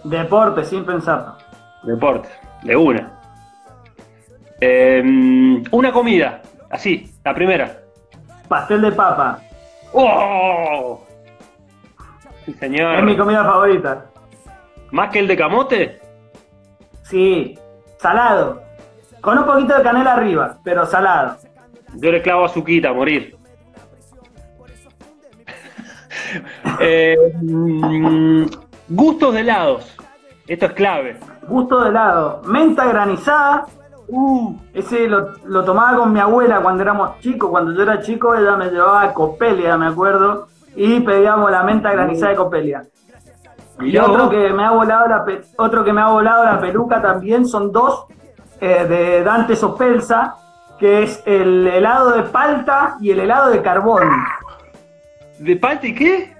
[0.04, 1.36] Deporte, sin pensar.
[1.84, 2.32] Deportes,
[2.64, 3.14] de una.
[4.62, 5.02] Eh,
[5.72, 7.80] una comida, así, la primera.
[8.48, 9.40] Pastel de papa.
[9.94, 11.02] ¡Oh!
[12.46, 13.04] Sí, Es señor.
[13.04, 14.06] mi comida favorita.
[14.92, 16.00] ¿Más que el de camote?
[17.04, 17.58] Sí,
[17.98, 18.62] salado.
[19.22, 21.38] Con un poquito de canela arriba, pero salado.
[21.96, 23.36] Yo le clavo azuquita a morir.
[26.80, 28.44] Eh, mm,
[28.90, 29.98] gustos de helados.
[30.48, 31.18] Esto es clave.
[31.48, 32.42] Gusto de helado.
[32.46, 33.66] Menta granizada.
[34.08, 37.50] Uh, Ese lo, lo tomaba con mi abuela cuando éramos chicos.
[37.50, 40.48] Cuando yo era chico, ella me llevaba a Copelia, me acuerdo.
[40.76, 42.84] Y pedíamos la menta granizada de Copelia.
[43.82, 44.30] Y otro vos.
[44.32, 47.72] que me ha volado la pe- otro que me ha volado la peluca también son
[47.72, 48.06] dos
[48.60, 50.36] eh, de Dante Sopelsa,
[50.80, 54.04] que es el helado de palta y el helado de carbón.
[55.40, 56.34] ¿De palta y qué?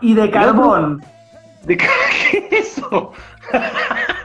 [0.00, 1.02] Y de carbón.
[1.64, 1.86] ¿De qué
[2.50, 3.12] es eso?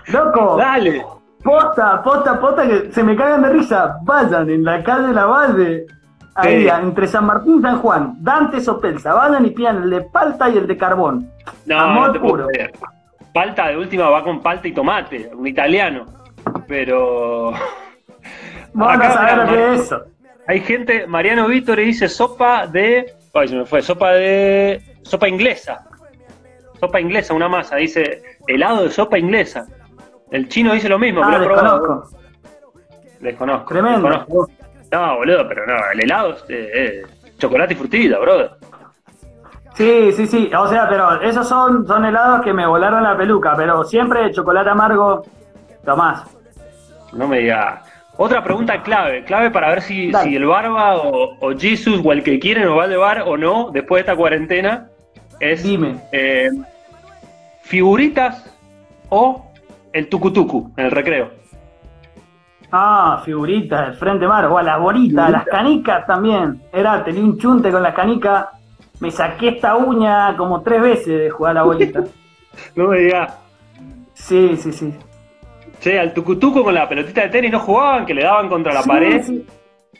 [0.07, 1.05] Loco, Dale.
[1.43, 3.97] Posta, posta, posta, que se me cagan de risa.
[4.03, 5.85] Vayan en la calle La Valle,
[6.35, 6.67] ahí, Sí.
[6.67, 10.57] entre San Martín y San Juan, Dante Sopelsa, vayan y pidan el de palta y
[10.57, 11.29] el de carbón.
[11.65, 12.47] No, Amor no te puedo puro.
[13.33, 16.05] Palta de última va con palta y tomate, un italiano.
[16.67, 17.53] Pero.
[18.73, 20.01] Vamos a Mar- es eso.
[20.45, 23.13] Hay gente, Mariano Víctor dice sopa de.
[23.33, 24.81] Ay, se me fue, sopa de.
[25.03, 25.85] Sopa inglesa.
[26.79, 27.75] Sopa inglesa, una masa.
[27.75, 29.65] Dice helado de sopa inglesa.
[30.31, 32.09] El chino dice lo mismo, Ah, pero desconozco.
[33.19, 33.73] Desconozco.
[33.73, 34.07] Tremendo.
[34.09, 34.49] desconozco.
[34.91, 37.03] No, boludo, pero no, el helado es eh, eh,
[37.37, 38.51] chocolate y frutilla, brother.
[39.75, 40.51] Sí, sí, sí.
[40.57, 44.69] O sea, pero esos son, son helados que me volaron la peluca, pero siempre chocolate
[44.69, 45.23] amargo,
[45.85, 46.23] Tomás.
[47.13, 47.81] No me diga.
[48.21, 52.37] Otra pregunta clave, clave para ver si, el Barba o, o Jesus o el que
[52.37, 54.89] quiere nos va a llevar o no después de esta cuarentena.
[55.39, 55.95] Es Dime.
[56.11, 56.49] eh,
[57.61, 58.53] figuritas
[59.07, 59.49] o
[59.93, 61.31] el tucutucu en el recreo.
[62.69, 66.61] Ah, figuritas del Frente Mar, o a las bolitas, las canicas también.
[66.73, 68.47] Era, tenía un chunte con las canicas.
[68.99, 72.03] Me saqué esta uña como tres veces de jugar a la bolita.
[72.75, 73.37] No me diga.
[74.13, 74.93] Sí, sí, sí.
[75.79, 78.81] Che, al tucutucu con la pelotita de tenis no jugaban, que le daban contra la
[78.83, 79.23] Sí, pared.
[79.23, 79.45] Sí,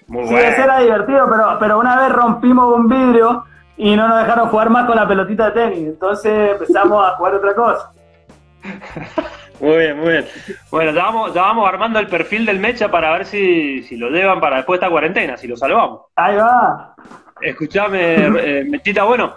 [0.08, 0.48] Muy sí, bueno.
[0.50, 3.46] ese era divertido, pero, pero una vez rompimos un vidrio
[3.78, 5.88] y no nos dejaron jugar más con la pelotita de tenis.
[5.88, 7.92] Entonces empezamos a jugar otra cosa.
[9.62, 10.26] Muy bien, muy bien.
[10.72, 14.10] Bueno, ya vamos, ya vamos armando el perfil del Mecha para ver si, si lo
[14.10, 16.04] llevan para después de esta cuarentena, si lo salvamos.
[16.15, 16.96] Ahí va.
[17.42, 19.34] Escuchame, eh, Mechita, bueno,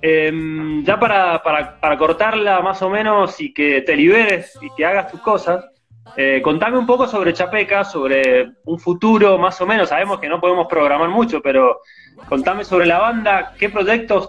[0.00, 4.86] em, ya para, para, para cortarla más o menos y que te liberes y que
[4.86, 5.62] hagas tus cosas,
[6.14, 9.88] eh, contame un poco sobre Chapeca, sobre un futuro más o menos.
[9.88, 11.80] Sabemos que no podemos programar mucho, pero
[12.28, 14.28] contame sobre la banda, qué proyectos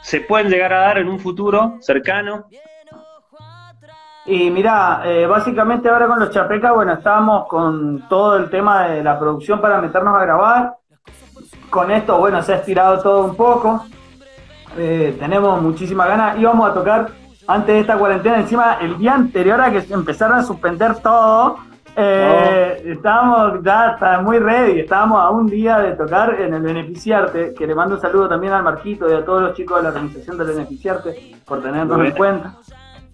[0.00, 2.46] se pueden llegar a dar en un futuro cercano.
[4.26, 9.02] Y mira, eh, básicamente ahora con los Chapecas, bueno, estábamos con todo el tema de
[9.02, 10.74] la producción para meternos a grabar.
[11.70, 13.86] Con esto, bueno, se ha estirado todo un poco.
[14.76, 16.38] Eh, tenemos muchísimas ganas.
[16.38, 17.10] Íbamos a tocar
[17.48, 21.56] antes de esta cuarentena, encima el día anterior a que se empezaran a suspender todo.
[21.96, 27.54] eh, Estábamos ya está muy ready, estábamos a un día de tocar en el Beneficiarte,
[27.54, 29.88] que le mando un saludo también al Marquito y a todos los chicos de la
[29.88, 32.54] organización del Beneficiarte por tenernos en cuenta.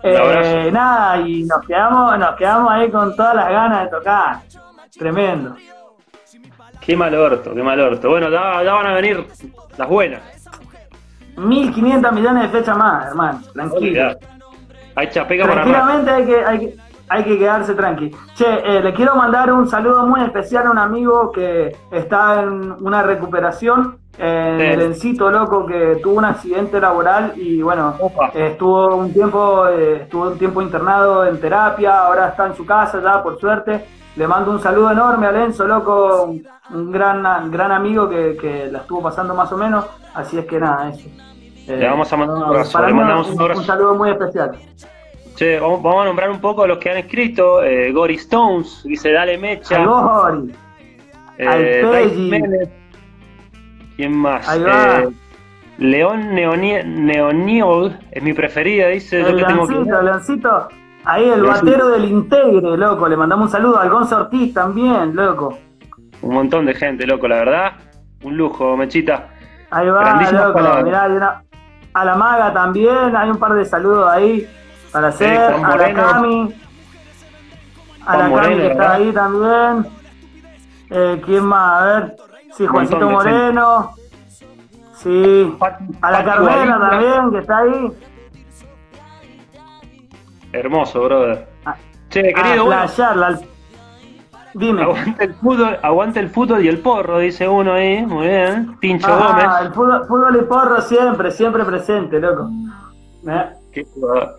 [0.02, 4.40] Eh, nada, y nos quedamos, nos quedamos ahí con todas las ganas de tocar.
[4.98, 5.56] Tremendo.
[6.80, 8.10] Qué mal orto, qué mal orto.
[8.10, 9.26] Bueno, ya, ya van a venir
[9.78, 10.20] las buenas.
[11.36, 13.40] 1500 millones de fechas más, hermano.
[13.52, 14.16] Tranquilo.
[14.96, 15.70] Hay Chapeca para rato.
[15.70, 16.76] Tranquilamente hay que, hay que,
[17.08, 18.10] hay que quedarse tranqui.
[18.34, 22.72] Che, eh, le quiero mandar un saludo muy especial a un amigo que está en
[22.80, 24.64] una recuperación en Sí.
[24.66, 27.96] el Encito, loco, que tuvo un accidente laboral y bueno,
[28.32, 32.64] eh, estuvo un tiempo, eh, estuvo un tiempo internado en terapia, ahora está en su
[32.64, 33.84] casa ya, por suerte.
[34.16, 38.68] Le mando un saludo enorme a Lenzo, loco, un, un gran, gran amigo que, que
[38.70, 39.84] la estuvo pasando más o menos.
[40.14, 41.08] Así es que nada, eso.
[41.66, 43.60] Eh, Le vamos a mandar un abrazo, le mandamos un abrazo.
[43.60, 44.52] un saludo muy especial.
[45.34, 47.62] Che, vamos, vamos a nombrar un poco a los que han escrito.
[47.64, 49.82] Eh, Gory Stones, dice Dale Mecha.
[51.38, 52.14] Al Gori.
[52.52, 52.70] eh.
[53.96, 54.48] ¿Quién más?
[54.48, 55.00] Ahí va.
[55.00, 55.08] Eh,
[55.78, 59.22] León Neoniol es mi preferida, dice.
[59.22, 59.74] Yo El tengo que.
[61.06, 63.08] Ahí el batero del Integre, loco.
[63.08, 65.58] Le mandamos un saludo al Gonzo Ortiz también, loco.
[66.22, 67.72] Un montón de gente, loco, la verdad.
[68.22, 69.28] Un lujo, Mechita.
[69.70, 70.54] Ahí va, Grandísimas loco.
[70.54, 70.84] palabras.
[70.84, 71.42] Mirá, una-
[71.92, 73.14] a la maga también.
[73.16, 74.48] Hay un par de saludos ahí
[74.92, 75.36] para hacer.
[75.38, 76.02] A la Moreno.
[76.10, 76.54] Cami.
[78.06, 79.86] A la Moreno, Cami que está ahí también.
[80.90, 81.82] Eh, ¿Quién más?
[81.82, 82.16] A ver.
[82.52, 83.14] Sí, Juancito de gente.
[83.14, 83.90] Moreno.
[84.94, 85.56] Sí.
[86.00, 87.92] A la Carmela también, que está ahí.
[90.58, 91.48] Hermoso, brother.
[91.64, 91.76] Ah,
[92.08, 93.40] Che, a querido, playarla, al-
[94.54, 94.82] Dime.
[94.82, 98.06] aguante el fútbol, aguante el fútbol y el porro, dice uno ahí.
[98.06, 98.76] Muy bien.
[98.78, 99.48] Pincho Ah, Gómez.
[99.66, 102.48] el fútbol, fútbol y porro siempre, siempre presente, loco.
[103.28, 103.84] Eh, Qué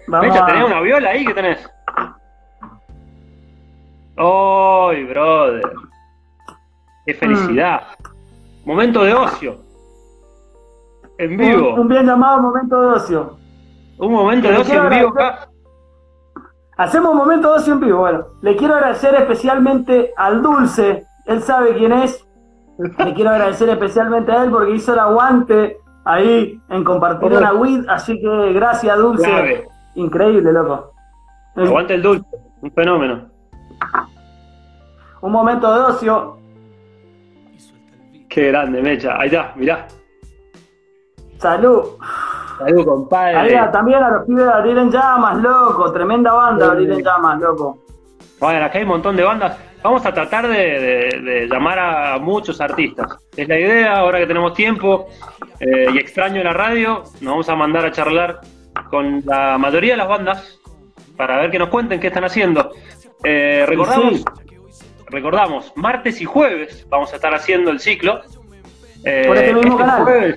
[0.08, 1.26] Mecha, a- ¿tenés una viola ahí?
[1.26, 1.70] ¿Qué tenés?
[4.18, 5.62] ¡Ay, brother!
[7.06, 7.82] ¡Qué felicidad!
[8.64, 9.58] Momento de ocio.
[11.18, 11.74] En vivo.
[11.74, 13.38] Un, un bien llamado momento de ocio.
[13.98, 15.50] Un momento de ocio en vivo acá.
[16.78, 18.00] Hacemos un momento de ocio en vivo.
[18.00, 21.06] Bueno, le quiero agradecer especialmente al Dulce.
[21.26, 22.26] Él sabe quién es.
[22.78, 27.88] Le quiero agradecer especialmente a él porque hizo el aguante ahí en compartir una WID.
[27.88, 29.26] Así que gracias, Dulce.
[29.26, 29.68] Clave.
[29.96, 30.92] Increíble, loco.
[31.56, 32.28] Aguante el dulce.
[32.62, 33.30] Un fenómeno.
[35.22, 36.38] Un momento de ocio.
[38.28, 39.18] Qué grande, Mecha.
[39.18, 39.88] Ahí está, mirá.
[41.38, 41.84] Salud.
[42.58, 43.38] Salud, compadre.
[43.58, 45.92] Ahí también a los pibes de Abrir en Llamas, loco.
[45.92, 47.80] Tremenda banda, Abrir en Llamas, loco.
[48.40, 49.58] Bueno, acá hay un montón de bandas.
[49.84, 53.18] Vamos a tratar de, de- de llamar a muchos artistas.
[53.36, 55.08] Es la idea, ahora que tenemos tiempo
[55.60, 58.40] eh, y extraño la radio, nos vamos a mandar a charlar
[58.90, 60.60] con la mayoría de las bandas
[61.16, 62.72] para ver que nos cuenten qué están haciendo.
[63.24, 64.24] Eh, recordamos,
[65.08, 68.22] recordamos, martes y jueves vamos a estar haciendo el ciclo.
[69.04, 70.04] Eh, Por este mismo canal.
[70.04, 70.36] jueves,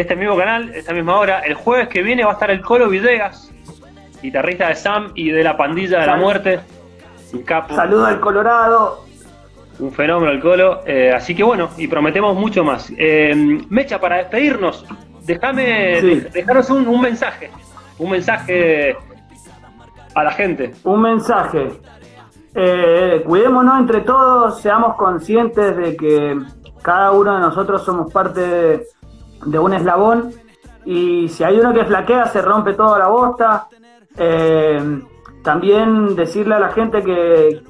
[0.00, 1.40] este mismo canal, esta misma hora.
[1.40, 3.52] El jueves que viene va a estar el Colo Villegas,
[4.22, 6.60] guitarrista de Sam y de la pandilla de la muerte.
[7.32, 9.04] Un capo, Saludo al Colorado.
[9.80, 10.80] un fenómeno el Colo.
[10.86, 12.92] Eh, así que bueno, y prometemos mucho más.
[12.96, 14.84] Eh, Mecha, para despedirnos,
[15.24, 16.06] déjame Sí.
[16.06, 17.50] de- dejaros un, un mensaje.
[17.98, 18.96] Un mensaje
[20.14, 20.72] a la gente.
[20.84, 21.70] Un mensaje.
[22.54, 26.38] Eh, cuidémonos entre todos, seamos conscientes de que
[26.82, 28.82] cada uno de nosotros somos parte de,
[29.44, 30.30] de un eslabón
[30.84, 33.68] y si hay uno que flaquea se rompe toda la bosta.
[34.16, 35.02] Eh,
[35.42, 37.62] también decirle a la gente que,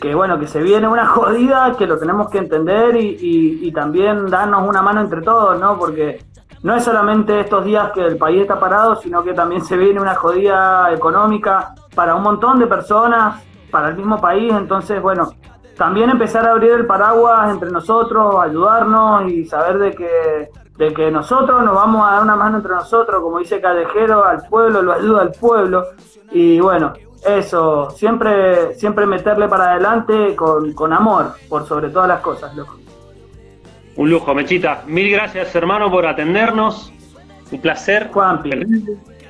[0.00, 3.72] que, bueno, que se viene una jodida, que lo tenemos que entender y, y- y
[3.72, 5.78] también darnos una mano entre todos, ¿no?
[5.78, 6.24] Porque
[6.62, 10.00] no es solamente estos días que el país está parado, sino que también se viene
[10.00, 14.52] una jodida económica para un montón de personas, para el mismo país.
[14.52, 15.30] Entonces, bueno,
[15.76, 20.50] también empezar a abrir el paraguas entre nosotros, ayudarnos y saber de que,
[20.82, 24.42] de que nosotros nos vamos a dar una mano entre nosotros, como dice Callejero, al
[24.48, 25.84] pueblo, lo ayuda al pueblo.
[26.32, 26.92] Y bueno,
[27.24, 32.78] eso, siempre, siempre meterle para adelante con, con amor, por sobre todas las cosas, loco.
[33.94, 34.82] Un lujo, Mechita.
[34.86, 36.92] Mil gracias, hermano, por atendernos.
[37.52, 38.08] Un placer.
[38.12, 38.50] Juanpi,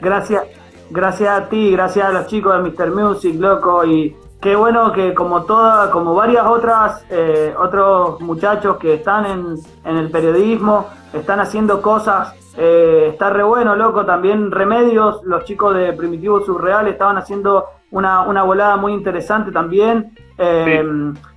[0.01, 0.45] gracias,
[0.91, 2.91] gracias a ti, gracias a los chicos de Mr.
[2.93, 8.95] Music, loco, y qué bueno que como toda, como varias otras, eh, otros muchachos que
[8.95, 15.23] están en, en el periodismo, están haciendo cosas, eh, está re bueno, loco, también Remedios,
[15.25, 20.13] los chicos de Primitivo Surreal estaban haciendo una, una volada muy interesante también.
[20.37, 20.85] Eh,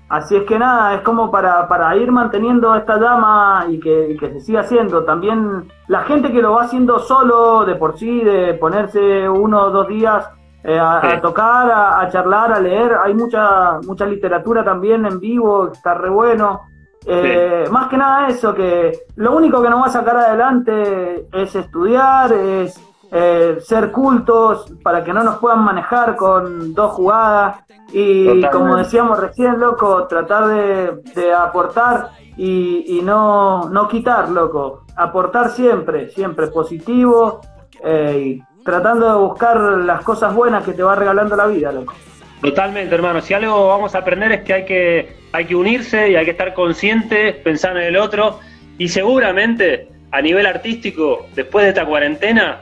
[0.07, 4.17] Así es que nada, es como para, para ir manteniendo esta llama y que, y
[4.17, 5.03] que se siga haciendo.
[5.03, 9.71] También la gente que lo va haciendo solo, de por sí, de ponerse uno o
[9.71, 10.29] dos días
[10.65, 11.07] eh, a, Sí.
[11.07, 12.97] a tocar, a, a charlar, a leer.
[13.03, 16.61] Hay mucha, mucha literatura también en vivo, está re bueno.
[17.07, 21.55] Eh, Más que nada eso, que lo único que nos va a sacar adelante es
[21.55, 27.57] estudiar, es eh, ser cultos para que no nos puedan manejar con dos jugadas
[27.93, 28.49] y Totalmente.
[28.57, 35.49] como decíamos recién, loco, tratar de, de aportar y, y no, no quitar, loco, aportar
[35.49, 37.39] siempre, siempre positivo
[37.83, 41.93] eh, y tratando de buscar las cosas buenas que te va regalando la vida, loco.
[42.41, 43.21] Totalmente, hermano.
[43.21, 46.31] Si algo vamos a aprender es que hay que, hay que unirse y hay que
[46.31, 48.39] estar conscientes, pensar en el otro.
[48.79, 52.61] Y seguramente, a nivel artístico, después de esta cuarentena,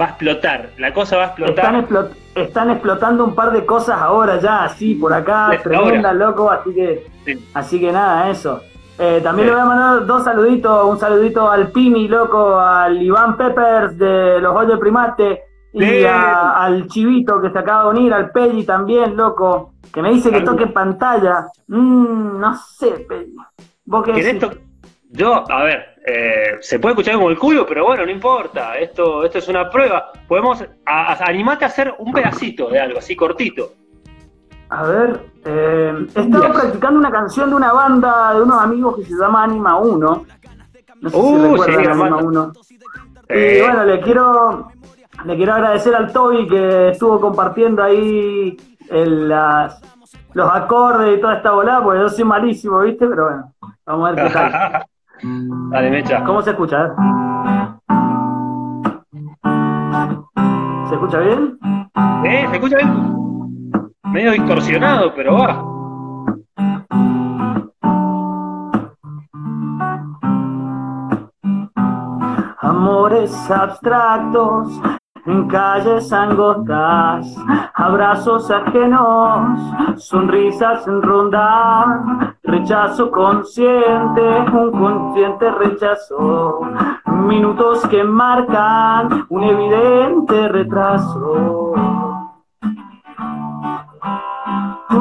[0.00, 0.70] va a explotar.
[0.78, 2.12] La cosa va a Están, explotar.
[2.12, 6.72] explot- están explotando un par de cosas ahora ya, así, por acá, tremenda, loco, así
[6.72, 7.48] que, Sí.
[7.54, 8.62] así que nada, eso.
[8.98, 9.54] Eh, también Sí.
[9.54, 14.40] le voy a mandar dos saluditos, un saludito al Pimi, loco, al Iván Peppers de
[14.40, 19.16] Los Hoyos Primate y a- al Chivito que se acaba de unir, al Pelli también,
[19.16, 21.46] loco, que me dice que toque pantalla.
[21.68, 23.34] Mm, no sé, Pelli.
[23.84, 24.12] ¿Vos qué
[25.10, 28.76] Yo, a ver, eh, se puede escuchar como el culo, pero bueno, no importa.
[28.76, 30.10] Esto, esto es una prueba.
[30.26, 33.70] Podemos a- a- animate a hacer un pedacito de algo así cortito.
[34.70, 36.52] A ver, eh, he estado Yes.
[36.60, 40.24] practicando una canción de una banda de unos amigos que se llama Anima 1.
[41.00, 42.18] No sé Uh, si recuerdan sí, Anima hermano.
[42.26, 42.52] 1.
[43.28, 44.68] Eh, Y bueno, le quiero,
[45.24, 48.56] le quiero agradecer al Toby que estuvo compartiendo ahí
[48.90, 49.80] el- las,
[50.34, 53.06] los acordes y toda esta volada, porque yo soy malísimo, ¿viste?
[53.06, 53.52] Pero bueno,
[53.86, 54.86] vamos a ver qué tal.
[55.70, 56.24] Dale, Mecha.
[56.24, 56.94] ¿Cómo se escucha?
[59.10, 60.18] A ver.
[60.88, 61.58] ¿Se escucha bien?
[62.24, 63.27] Eh, se escucha bien.
[64.12, 65.64] Medio distorsionado, pero va.
[72.60, 74.80] Amores abstractos
[75.26, 77.36] en calles angostas,
[77.74, 79.60] abrazos ajenos,
[79.96, 86.60] sonrisas en ronda, rechazo consciente, un consciente rechazo,
[87.06, 92.07] minutos que marcan un evidente retraso.
[94.90, 94.94] Y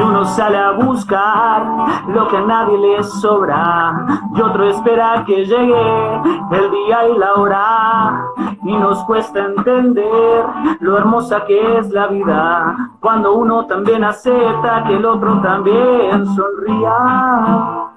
[0.00, 1.66] uno sale a buscar
[2.08, 4.06] lo que a nadie le sobra.
[4.34, 6.14] Y otro espera que llegue
[6.52, 8.24] el día y la hora.
[8.62, 10.46] Y nos cuesta entender
[10.80, 12.92] lo hermosa que es la vida.
[13.00, 17.90] Cuando uno también acepta que el otro también sonría.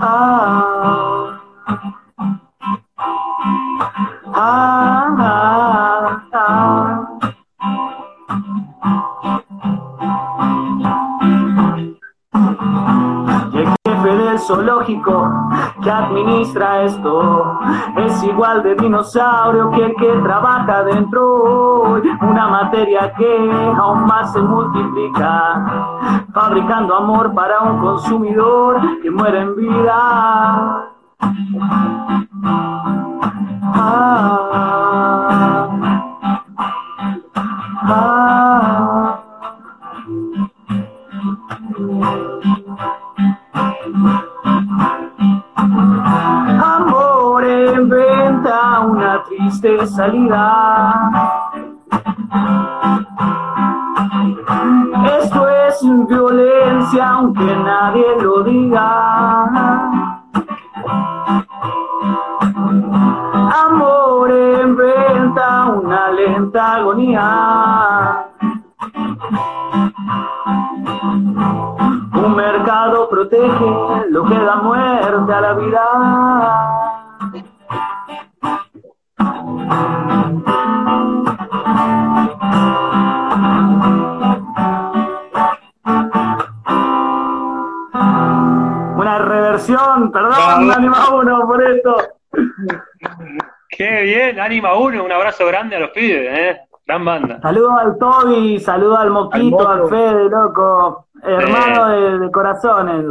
[0.00, 1.40] Ah.
[13.52, 15.30] Y el jefe del zoológico
[15.82, 17.60] que administra esto
[17.96, 22.00] es igual de dinosaurio que el que trabaja dentro.
[22.20, 29.54] Una materia que aún más se multiplica, fabricando amor para un consumidor que muere en
[29.54, 30.83] vida.
[46.60, 51.33] Amor inventa una triste salida.
[73.34, 75.84] Protege lo que da muerte a la vida.
[88.96, 91.96] Una reversión, perdón, Anima uno por esto.
[93.68, 96.60] Qué bien, Anima 1, un abrazo grande a los pibes, ¿eh?
[96.86, 97.40] Gran banda.
[97.40, 99.88] Saludos al Toby, saludos al Moquito, Al al.
[99.88, 101.08] Fede, loco.
[101.22, 103.04] Hermano de, de corazones.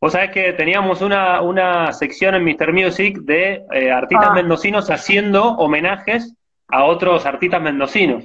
[0.00, 2.72] Vos sabés que teníamos una, una sección en Mr.
[2.72, 4.34] Music de eh, artistas Ah.
[4.34, 6.34] mendocinos haciendo homenajes
[6.68, 8.24] a otros artistas mendocinos.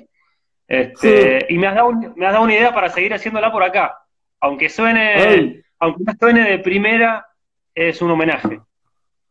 [0.67, 3.61] Este, Y me has, dado, un- me has dado una idea para seguir haciéndola por
[3.63, 3.95] acá.
[4.41, 5.61] Aunque suene, Ey.
[5.79, 7.27] aunque no suene de primera,
[7.75, 8.59] es un homenaje.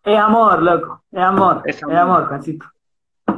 [0.04, 1.02] Es amor, loco.
[1.10, 1.62] Es amor.
[1.64, 1.96] Es Es amor.
[1.96, 2.66] amor, Juancito.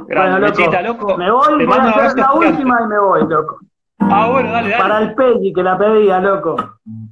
[0.09, 1.17] Grande, Bueno, loco, Mechita, loco.
[1.19, 2.49] Me voy, te voy mando a hacer la gigante.
[2.49, 3.59] última y me voy, loco.
[3.99, 4.83] Ah, bueno, dale, dale.
[4.83, 6.57] Para el Peggy que la pedía, loco.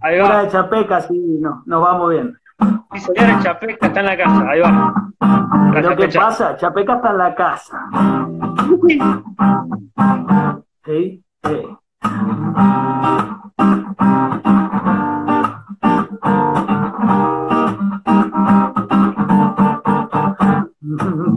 [0.00, 0.42] Ahí va.
[0.42, 2.38] de Chapeca, sí, no, nos vamos bien.
[2.92, 4.48] Sí, señor, el Chapeca está en la casa.
[4.48, 4.94] Ahí va.
[5.82, 7.80] Lo que pasa, Chapeca está en la casa.
[10.86, 11.62] Sí, sí.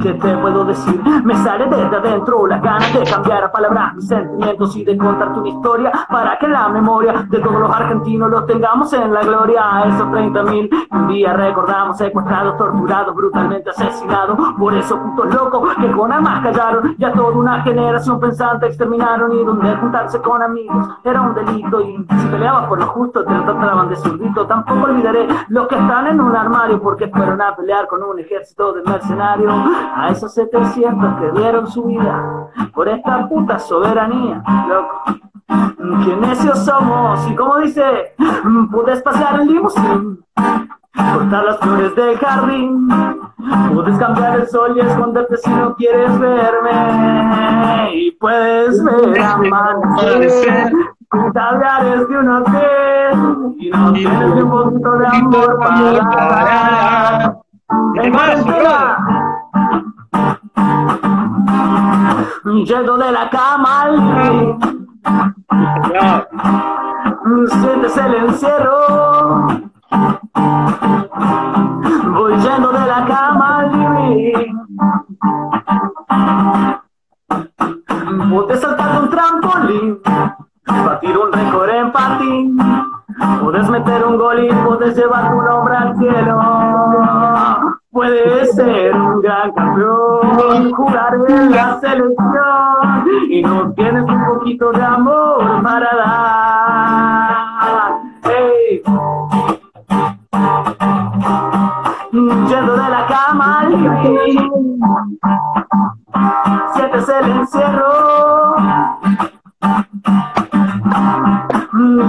[0.02, 1.02] ¿Qué te puedo decir?
[1.24, 5.40] Me sale desde adentro las ganas de cambiar a palabras mis sentimientos y de contarte
[5.40, 9.84] una historia para que la memoria de todos los argentinos los tengamos en la gloria.
[9.88, 15.92] Esos 30 mil un día recordamos secuestrados, torturados, brutalmente asesinados por esos putos locos que
[15.92, 20.88] con armas callaron y a toda una generación pensante exterminaron y donde juntarse con amigos
[21.04, 24.46] era un delito y si peleabas por lo justo te trataban de zurdito.
[24.46, 28.74] Tampoco olvidaré los que están en un armario porque fueron a pelear con un ejército
[28.74, 29.47] de mercenarios.
[29.50, 35.04] A esos 700 que dieron su vida por esta puta soberanía, loco.
[36.04, 37.84] Qué necios somos y como dice,
[38.72, 40.26] puedes pasear en limusín,
[41.14, 42.90] cortar las flores del jardín,
[43.74, 50.72] puedes cambiar el sol y esconderte si no quieres verme y puedes ver amanecer
[51.08, 55.82] con tablares de un hotel y no tienes ni un poquito de amor para
[56.28, 57.38] dar.
[62.66, 64.58] Llego de la cama al Señor.
[67.62, 69.48] sientes el encierro.
[72.14, 73.72] Voy yendo de la cama al
[74.06, 74.58] living.
[78.30, 80.00] Puedes saltar un trampolín,
[80.66, 82.58] batir un récord en patín.
[83.42, 87.17] Puedes meter un gol y puedes llevar tu nombre al cielo.
[87.98, 94.84] Puedes ser un gran campeón, jugar en la selección y no tienes un poquito de
[94.84, 97.94] amor para dar.
[98.22, 98.84] Hey.
[102.12, 104.80] Yendo de la cama al living,
[106.76, 108.58] sientes el encierro.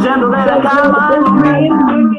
[0.03, 2.18] Yendo de la cama al living.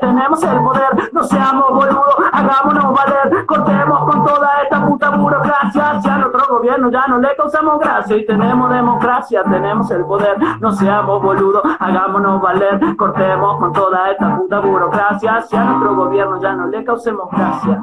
[0.00, 5.90] Tenemos el poder, no seamos boludos, hagámonos valer, cortemos con toda esta puta burocracia.
[5.92, 6.90] Hacia nuestro gobierno.
[6.90, 8.16] ya no le causamos gracia.
[8.16, 14.36] Y tenemos democracia, tenemos el poder, no seamos boludos, hagámonos valer, cortemos con toda esta
[14.36, 17.81] puta burocracia, si a nuestro gobierno ya no le causemos gracia.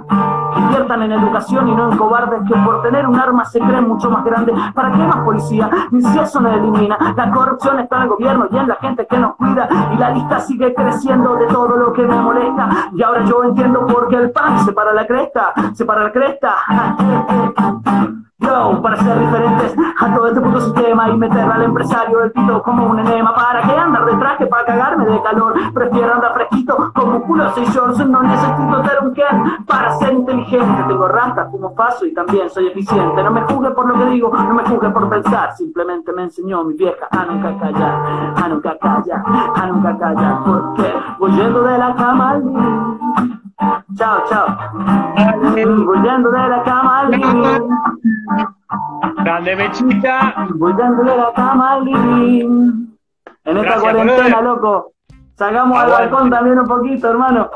[0.79, 4.09] Inviertan en educación y no en cobardes que por tener un arma se creen mucho
[4.09, 4.53] más grande.
[4.73, 5.69] ¿Para qué más policía?
[5.91, 6.97] Ni si eso no elimina.
[7.17, 9.67] La corrupción está en el gobierno y en la gente que nos cuida.
[9.93, 12.69] Y la lista sigue creciendo de todo lo que me molesta.
[12.93, 16.11] Y ahora yo entiendo por qué el pan se para la cresta, se para la
[16.13, 16.55] cresta.
[18.39, 22.61] Yo, para ser diferentes a todo este puto sistema y meter al empresario del pito
[22.63, 23.35] como un enema.
[23.35, 25.55] ¿Para qué andar de traje para cagarme de calor?
[25.73, 27.99] Prefiero andar fresquito como culo seis shorts.
[28.07, 30.83] No necesito ser un Ken para ser inteligente.
[30.87, 33.21] Tengo rata, fumo paso y también soy eficiente.
[33.21, 35.53] No me juzgue por lo que digo, no me juzgue por pensar.
[35.57, 39.23] Simplemente me enseñó mi vieja a nunca callar, a nunca callar,
[39.55, 40.43] a nunca callar.
[40.45, 42.43] Porque voy yendo de la cama al.
[43.95, 45.27] Chao, chao.
[45.53, 47.69] Voy yendo de la cama al living.
[49.23, 50.47] Grande Mechita.
[50.55, 52.87] Voy dándole la cama al living.
[53.45, 54.43] En esta Gracias, cuarentena, brother.
[54.43, 54.91] loco.
[55.35, 56.07] Sacamos al Aguante.
[56.11, 57.49] balcón también un poquito, hermano.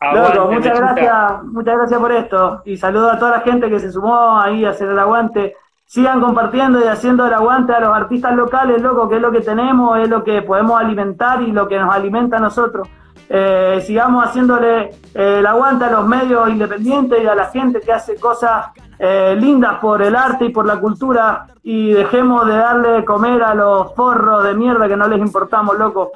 [0.00, 0.94] Aguante, Loco, muchas Mechita.
[0.94, 2.62] gracias, muchas gracias por esto.
[2.64, 5.54] Y saludo a toda la gente que se sumó ahí a hacer el aguante.
[5.86, 9.40] Sigan compartiendo y haciendo el aguante a los artistas locales, loco, que es lo que
[9.40, 12.86] tenemos, es lo que podemos alimentar y lo que nos alimenta a nosotros.
[13.28, 17.92] Eh, sigamos haciéndole eh, el aguante a los medios independientes y a la gente que
[17.92, 18.66] hace cosas
[18.98, 23.42] eh, lindas por el arte y por la cultura y dejemos de darle de comer
[23.42, 26.12] a los forros de mierda que no les importamos, loco.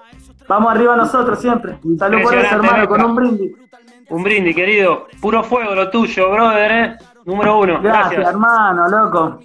[0.48, 1.78] Vamos arriba nosotros siempre.
[1.98, 3.52] Salud por eso, hermano, con un brindis.
[4.08, 5.06] Un brindis, querido.
[5.20, 6.96] Puro fuego lo tuyo, brother, ¿eh?
[7.24, 7.80] Número uno.
[7.80, 8.28] Gracias, Gracias.
[8.30, 9.38] hermano, loco.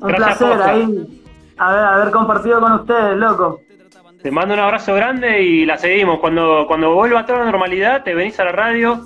[0.00, 1.22] Un Gracias, placer ahí
[1.58, 3.60] haber, haber compartido con ustedes, loco.
[4.22, 6.18] Te mando un abrazo grande y la seguimos.
[6.18, 9.00] Cuando, cuando vuelva toda la normalidad, te venís a la radio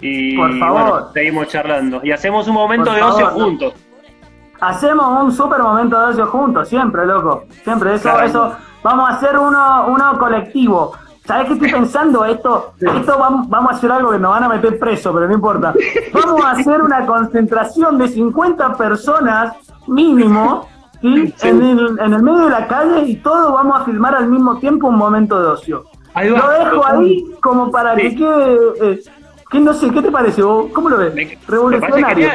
[0.00, 0.80] y Por favor.
[0.90, 2.00] bueno, seguimos charlando.
[2.02, 3.42] Y hacemos un momento Por de ocio favor.
[3.42, 3.74] juntos.
[4.60, 7.44] Hacemos un super momento de ocio juntos, siempre, loco.
[7.64, 8.26] Siempre, eso, Claro.
[8.26, 8.56] eso.
[8.82, 10.92] Vamos a hacer uno, uno colectivo.
[11.24, 12.24] ¿Sabes qué estoy pensando?
[12.24, 15.34] Esto, esto vamos, vamos a hacer algo que nos van a meter preso, pero no
[15.34, 15.72] importa.
[16.12, 19.52] Vamos a hacer una concentración de 50 personas
[19.86, 20.68] mínimo,
[21.02, 21.34] ¿sí?
[21.36, 21.48] Sí.
[21.48, 24.58] En, el, en el medio de la calle y todos vamos a filmar al mismo
[24.58, 25.84] tiempo un momento de ocio.
[26.14, 28.02] Lo dejo ahí como para Sí.
[28.02, 28.58] que quede.
[28.92, 29.00] eh,
[29.50, 30.70] que no sé, ¿qué te parece vos?
[30.72, 31.14] ¿Cómo lo ves?
[31.14, 32.28] Me, Revolucionario.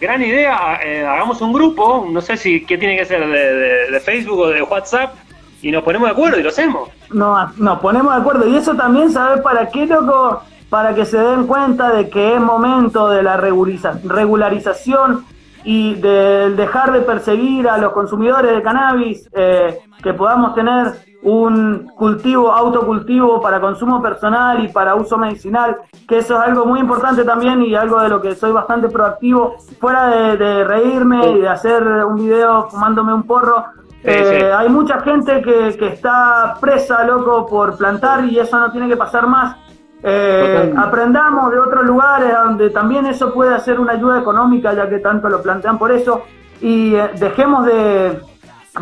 [0.00, 0.78] Gran idea.
[0.84, 2.06] eh, hagamos un grupo.
[2.10, 5.14] No sé si qué tiene que ser de, de- de Facebook o de WhatsApp.
[5.62, 6.88] Y nos ponemos de acuerdo y lo hacemos.
[7.12, 8.46] No, nos ponemos de acuerdo.
[8.48, 10.42] Y eso también, ¿sabes para qué, loco?
[10.70, 15.24] Para que se den cuenta de que es momento de la regulariza- regularización
[15.64, 20.92] y del dejar de perseguir a los consumidores de cannabis, eh, que podamos tener
[21.22, 25.76] un cultivo, autocultivo para consumo personal y para uso medicinal,
[26.08, 29.56] que eso es algo muy importante también y algo de lo que soy bastante proactivo,
[29.78, 33.64] fuera de, de reírme y de hacer un video fumándome un porro,
[34.02, 34.46] Sí, eh, sí.
[34.46, 38.96] hay mucha gente que, que está presa, loco, por plantar y eso no tiene que
[38.96, 39.58] pasar más.
[40.02, 44.98] Eh, aprendamos de otros lugares donde también eso puede hacer una ayuda económica, ya que
[44.98, 46.22] tanto lo plantean por eso,
[46.60, 48.20] y eh, dejemos de,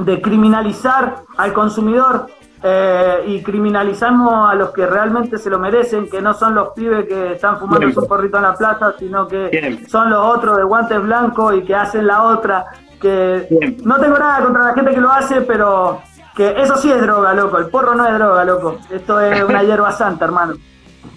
[0.00, 2.26] de criminalizar al consumidor
[2.62, 7.06] eh, y criminalizamos a los que realmente se lo merecen, que no son los pibes
[7.06, 8.02] que están fumando Siempre.
[8.02, 11.74] su porrito en la plaza, sino que son los otros de guantes blancos y que
[11.74, 12.66] hacen la otra.
[13.00, 16.00] Que no tengo nada contra la gente que lo hace, pero
[16.34, 17.58] que eso sí es droga, loco.
[17.58, 18.78] El porro no es droga, loco.
[18.90, 20.54] Esto es una hierba santa, hermano.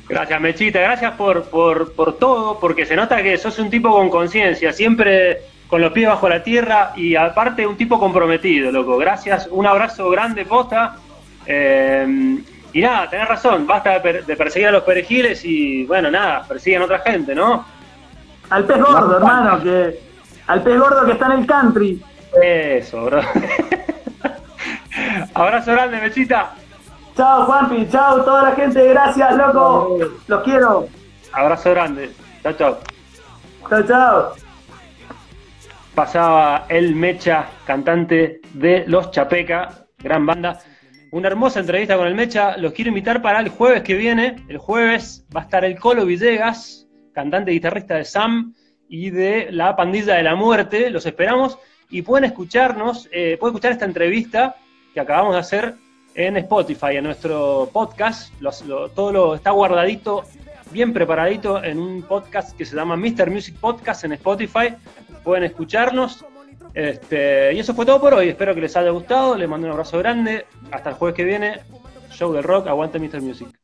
[0.08, 0.80] Gracias, Mechita.
[0.80, 5.40] Gracias por, por, por todo, porque se nota que sos un tipo con conciencia, siempre
[5.68, 8.98] con los pies bajo la tierra y aparte un tipo comprometido, loco.
[8.98, 10.98] Gracias, un abrazo grande, posta.
[11.46, 12.38] Eh,
[12.74, 16.44] y nada, tenés razón, basta de, per- de perseguir a los perejiles y bueno, nada,
[16.48, 17.66] persiguen a otra gente, ¿no?
[18.50, 19.98] Al pez gordo, hermano, que
[20.48, 22.02] al pez gordo que está en el country.
[22.44, 23.22] Eso, bro.
[25.34, 26.52] abrazo grande, Mechita.
[27.16, 29.98] Chao, Juanpi, chao, toda la gente, gracias, loco.
[30.28, 30.88] Los quiero.
[31.34, 32.12] Abrazo grande.
[32.42, 32.78] Chao, chao.
[33.70, 34.34] Chao, chao.
[35.94, 40.60] pasaba el Mecha, cantante de Los Chapeca, gran banda.
[41.12, 42.56] Una hermosa entrevista con el Mecha.
[42.58, 44.38] Los quiero invitar para el jueves que viene.
[44.48, 48.54] El jueves va a estar el Colo Villegas, cantante y guitarrista de Sam
[48.88, 50.90] y de La Pandilla de la Muerte.
[50.90, 51.60] Los esperamos
[51.90, 54.56] y pueden escucharnos, eh, pueden escuchar esta entrevista
[54.94, 55.76] que acabamos de hacer
[56.16, 58.34] en Spotify, en nuestro podcast.
[58.42, 60.24] Lo- todo lo está guardadito,
[60.72, 63.30] bien preparadito en un podcast que se llama Mr.
[63.30, 64.74] Music Podcast en Spotify.
[65.24, 66.26] Pueden escucharnos.
[66.74, 68.30] Este, y eso fue todo por hoy.
[68.30, 69.36] Espero que les haya gustado.
[69.36, 70.46] Les mando un abrazo grande.
[70.72, 71.60] Hasta el jueves que viene.
[72.12, 72.68] Show del rock.
[72.68, 73.22] Aguante Mr.
[73.22, 73.61] Music.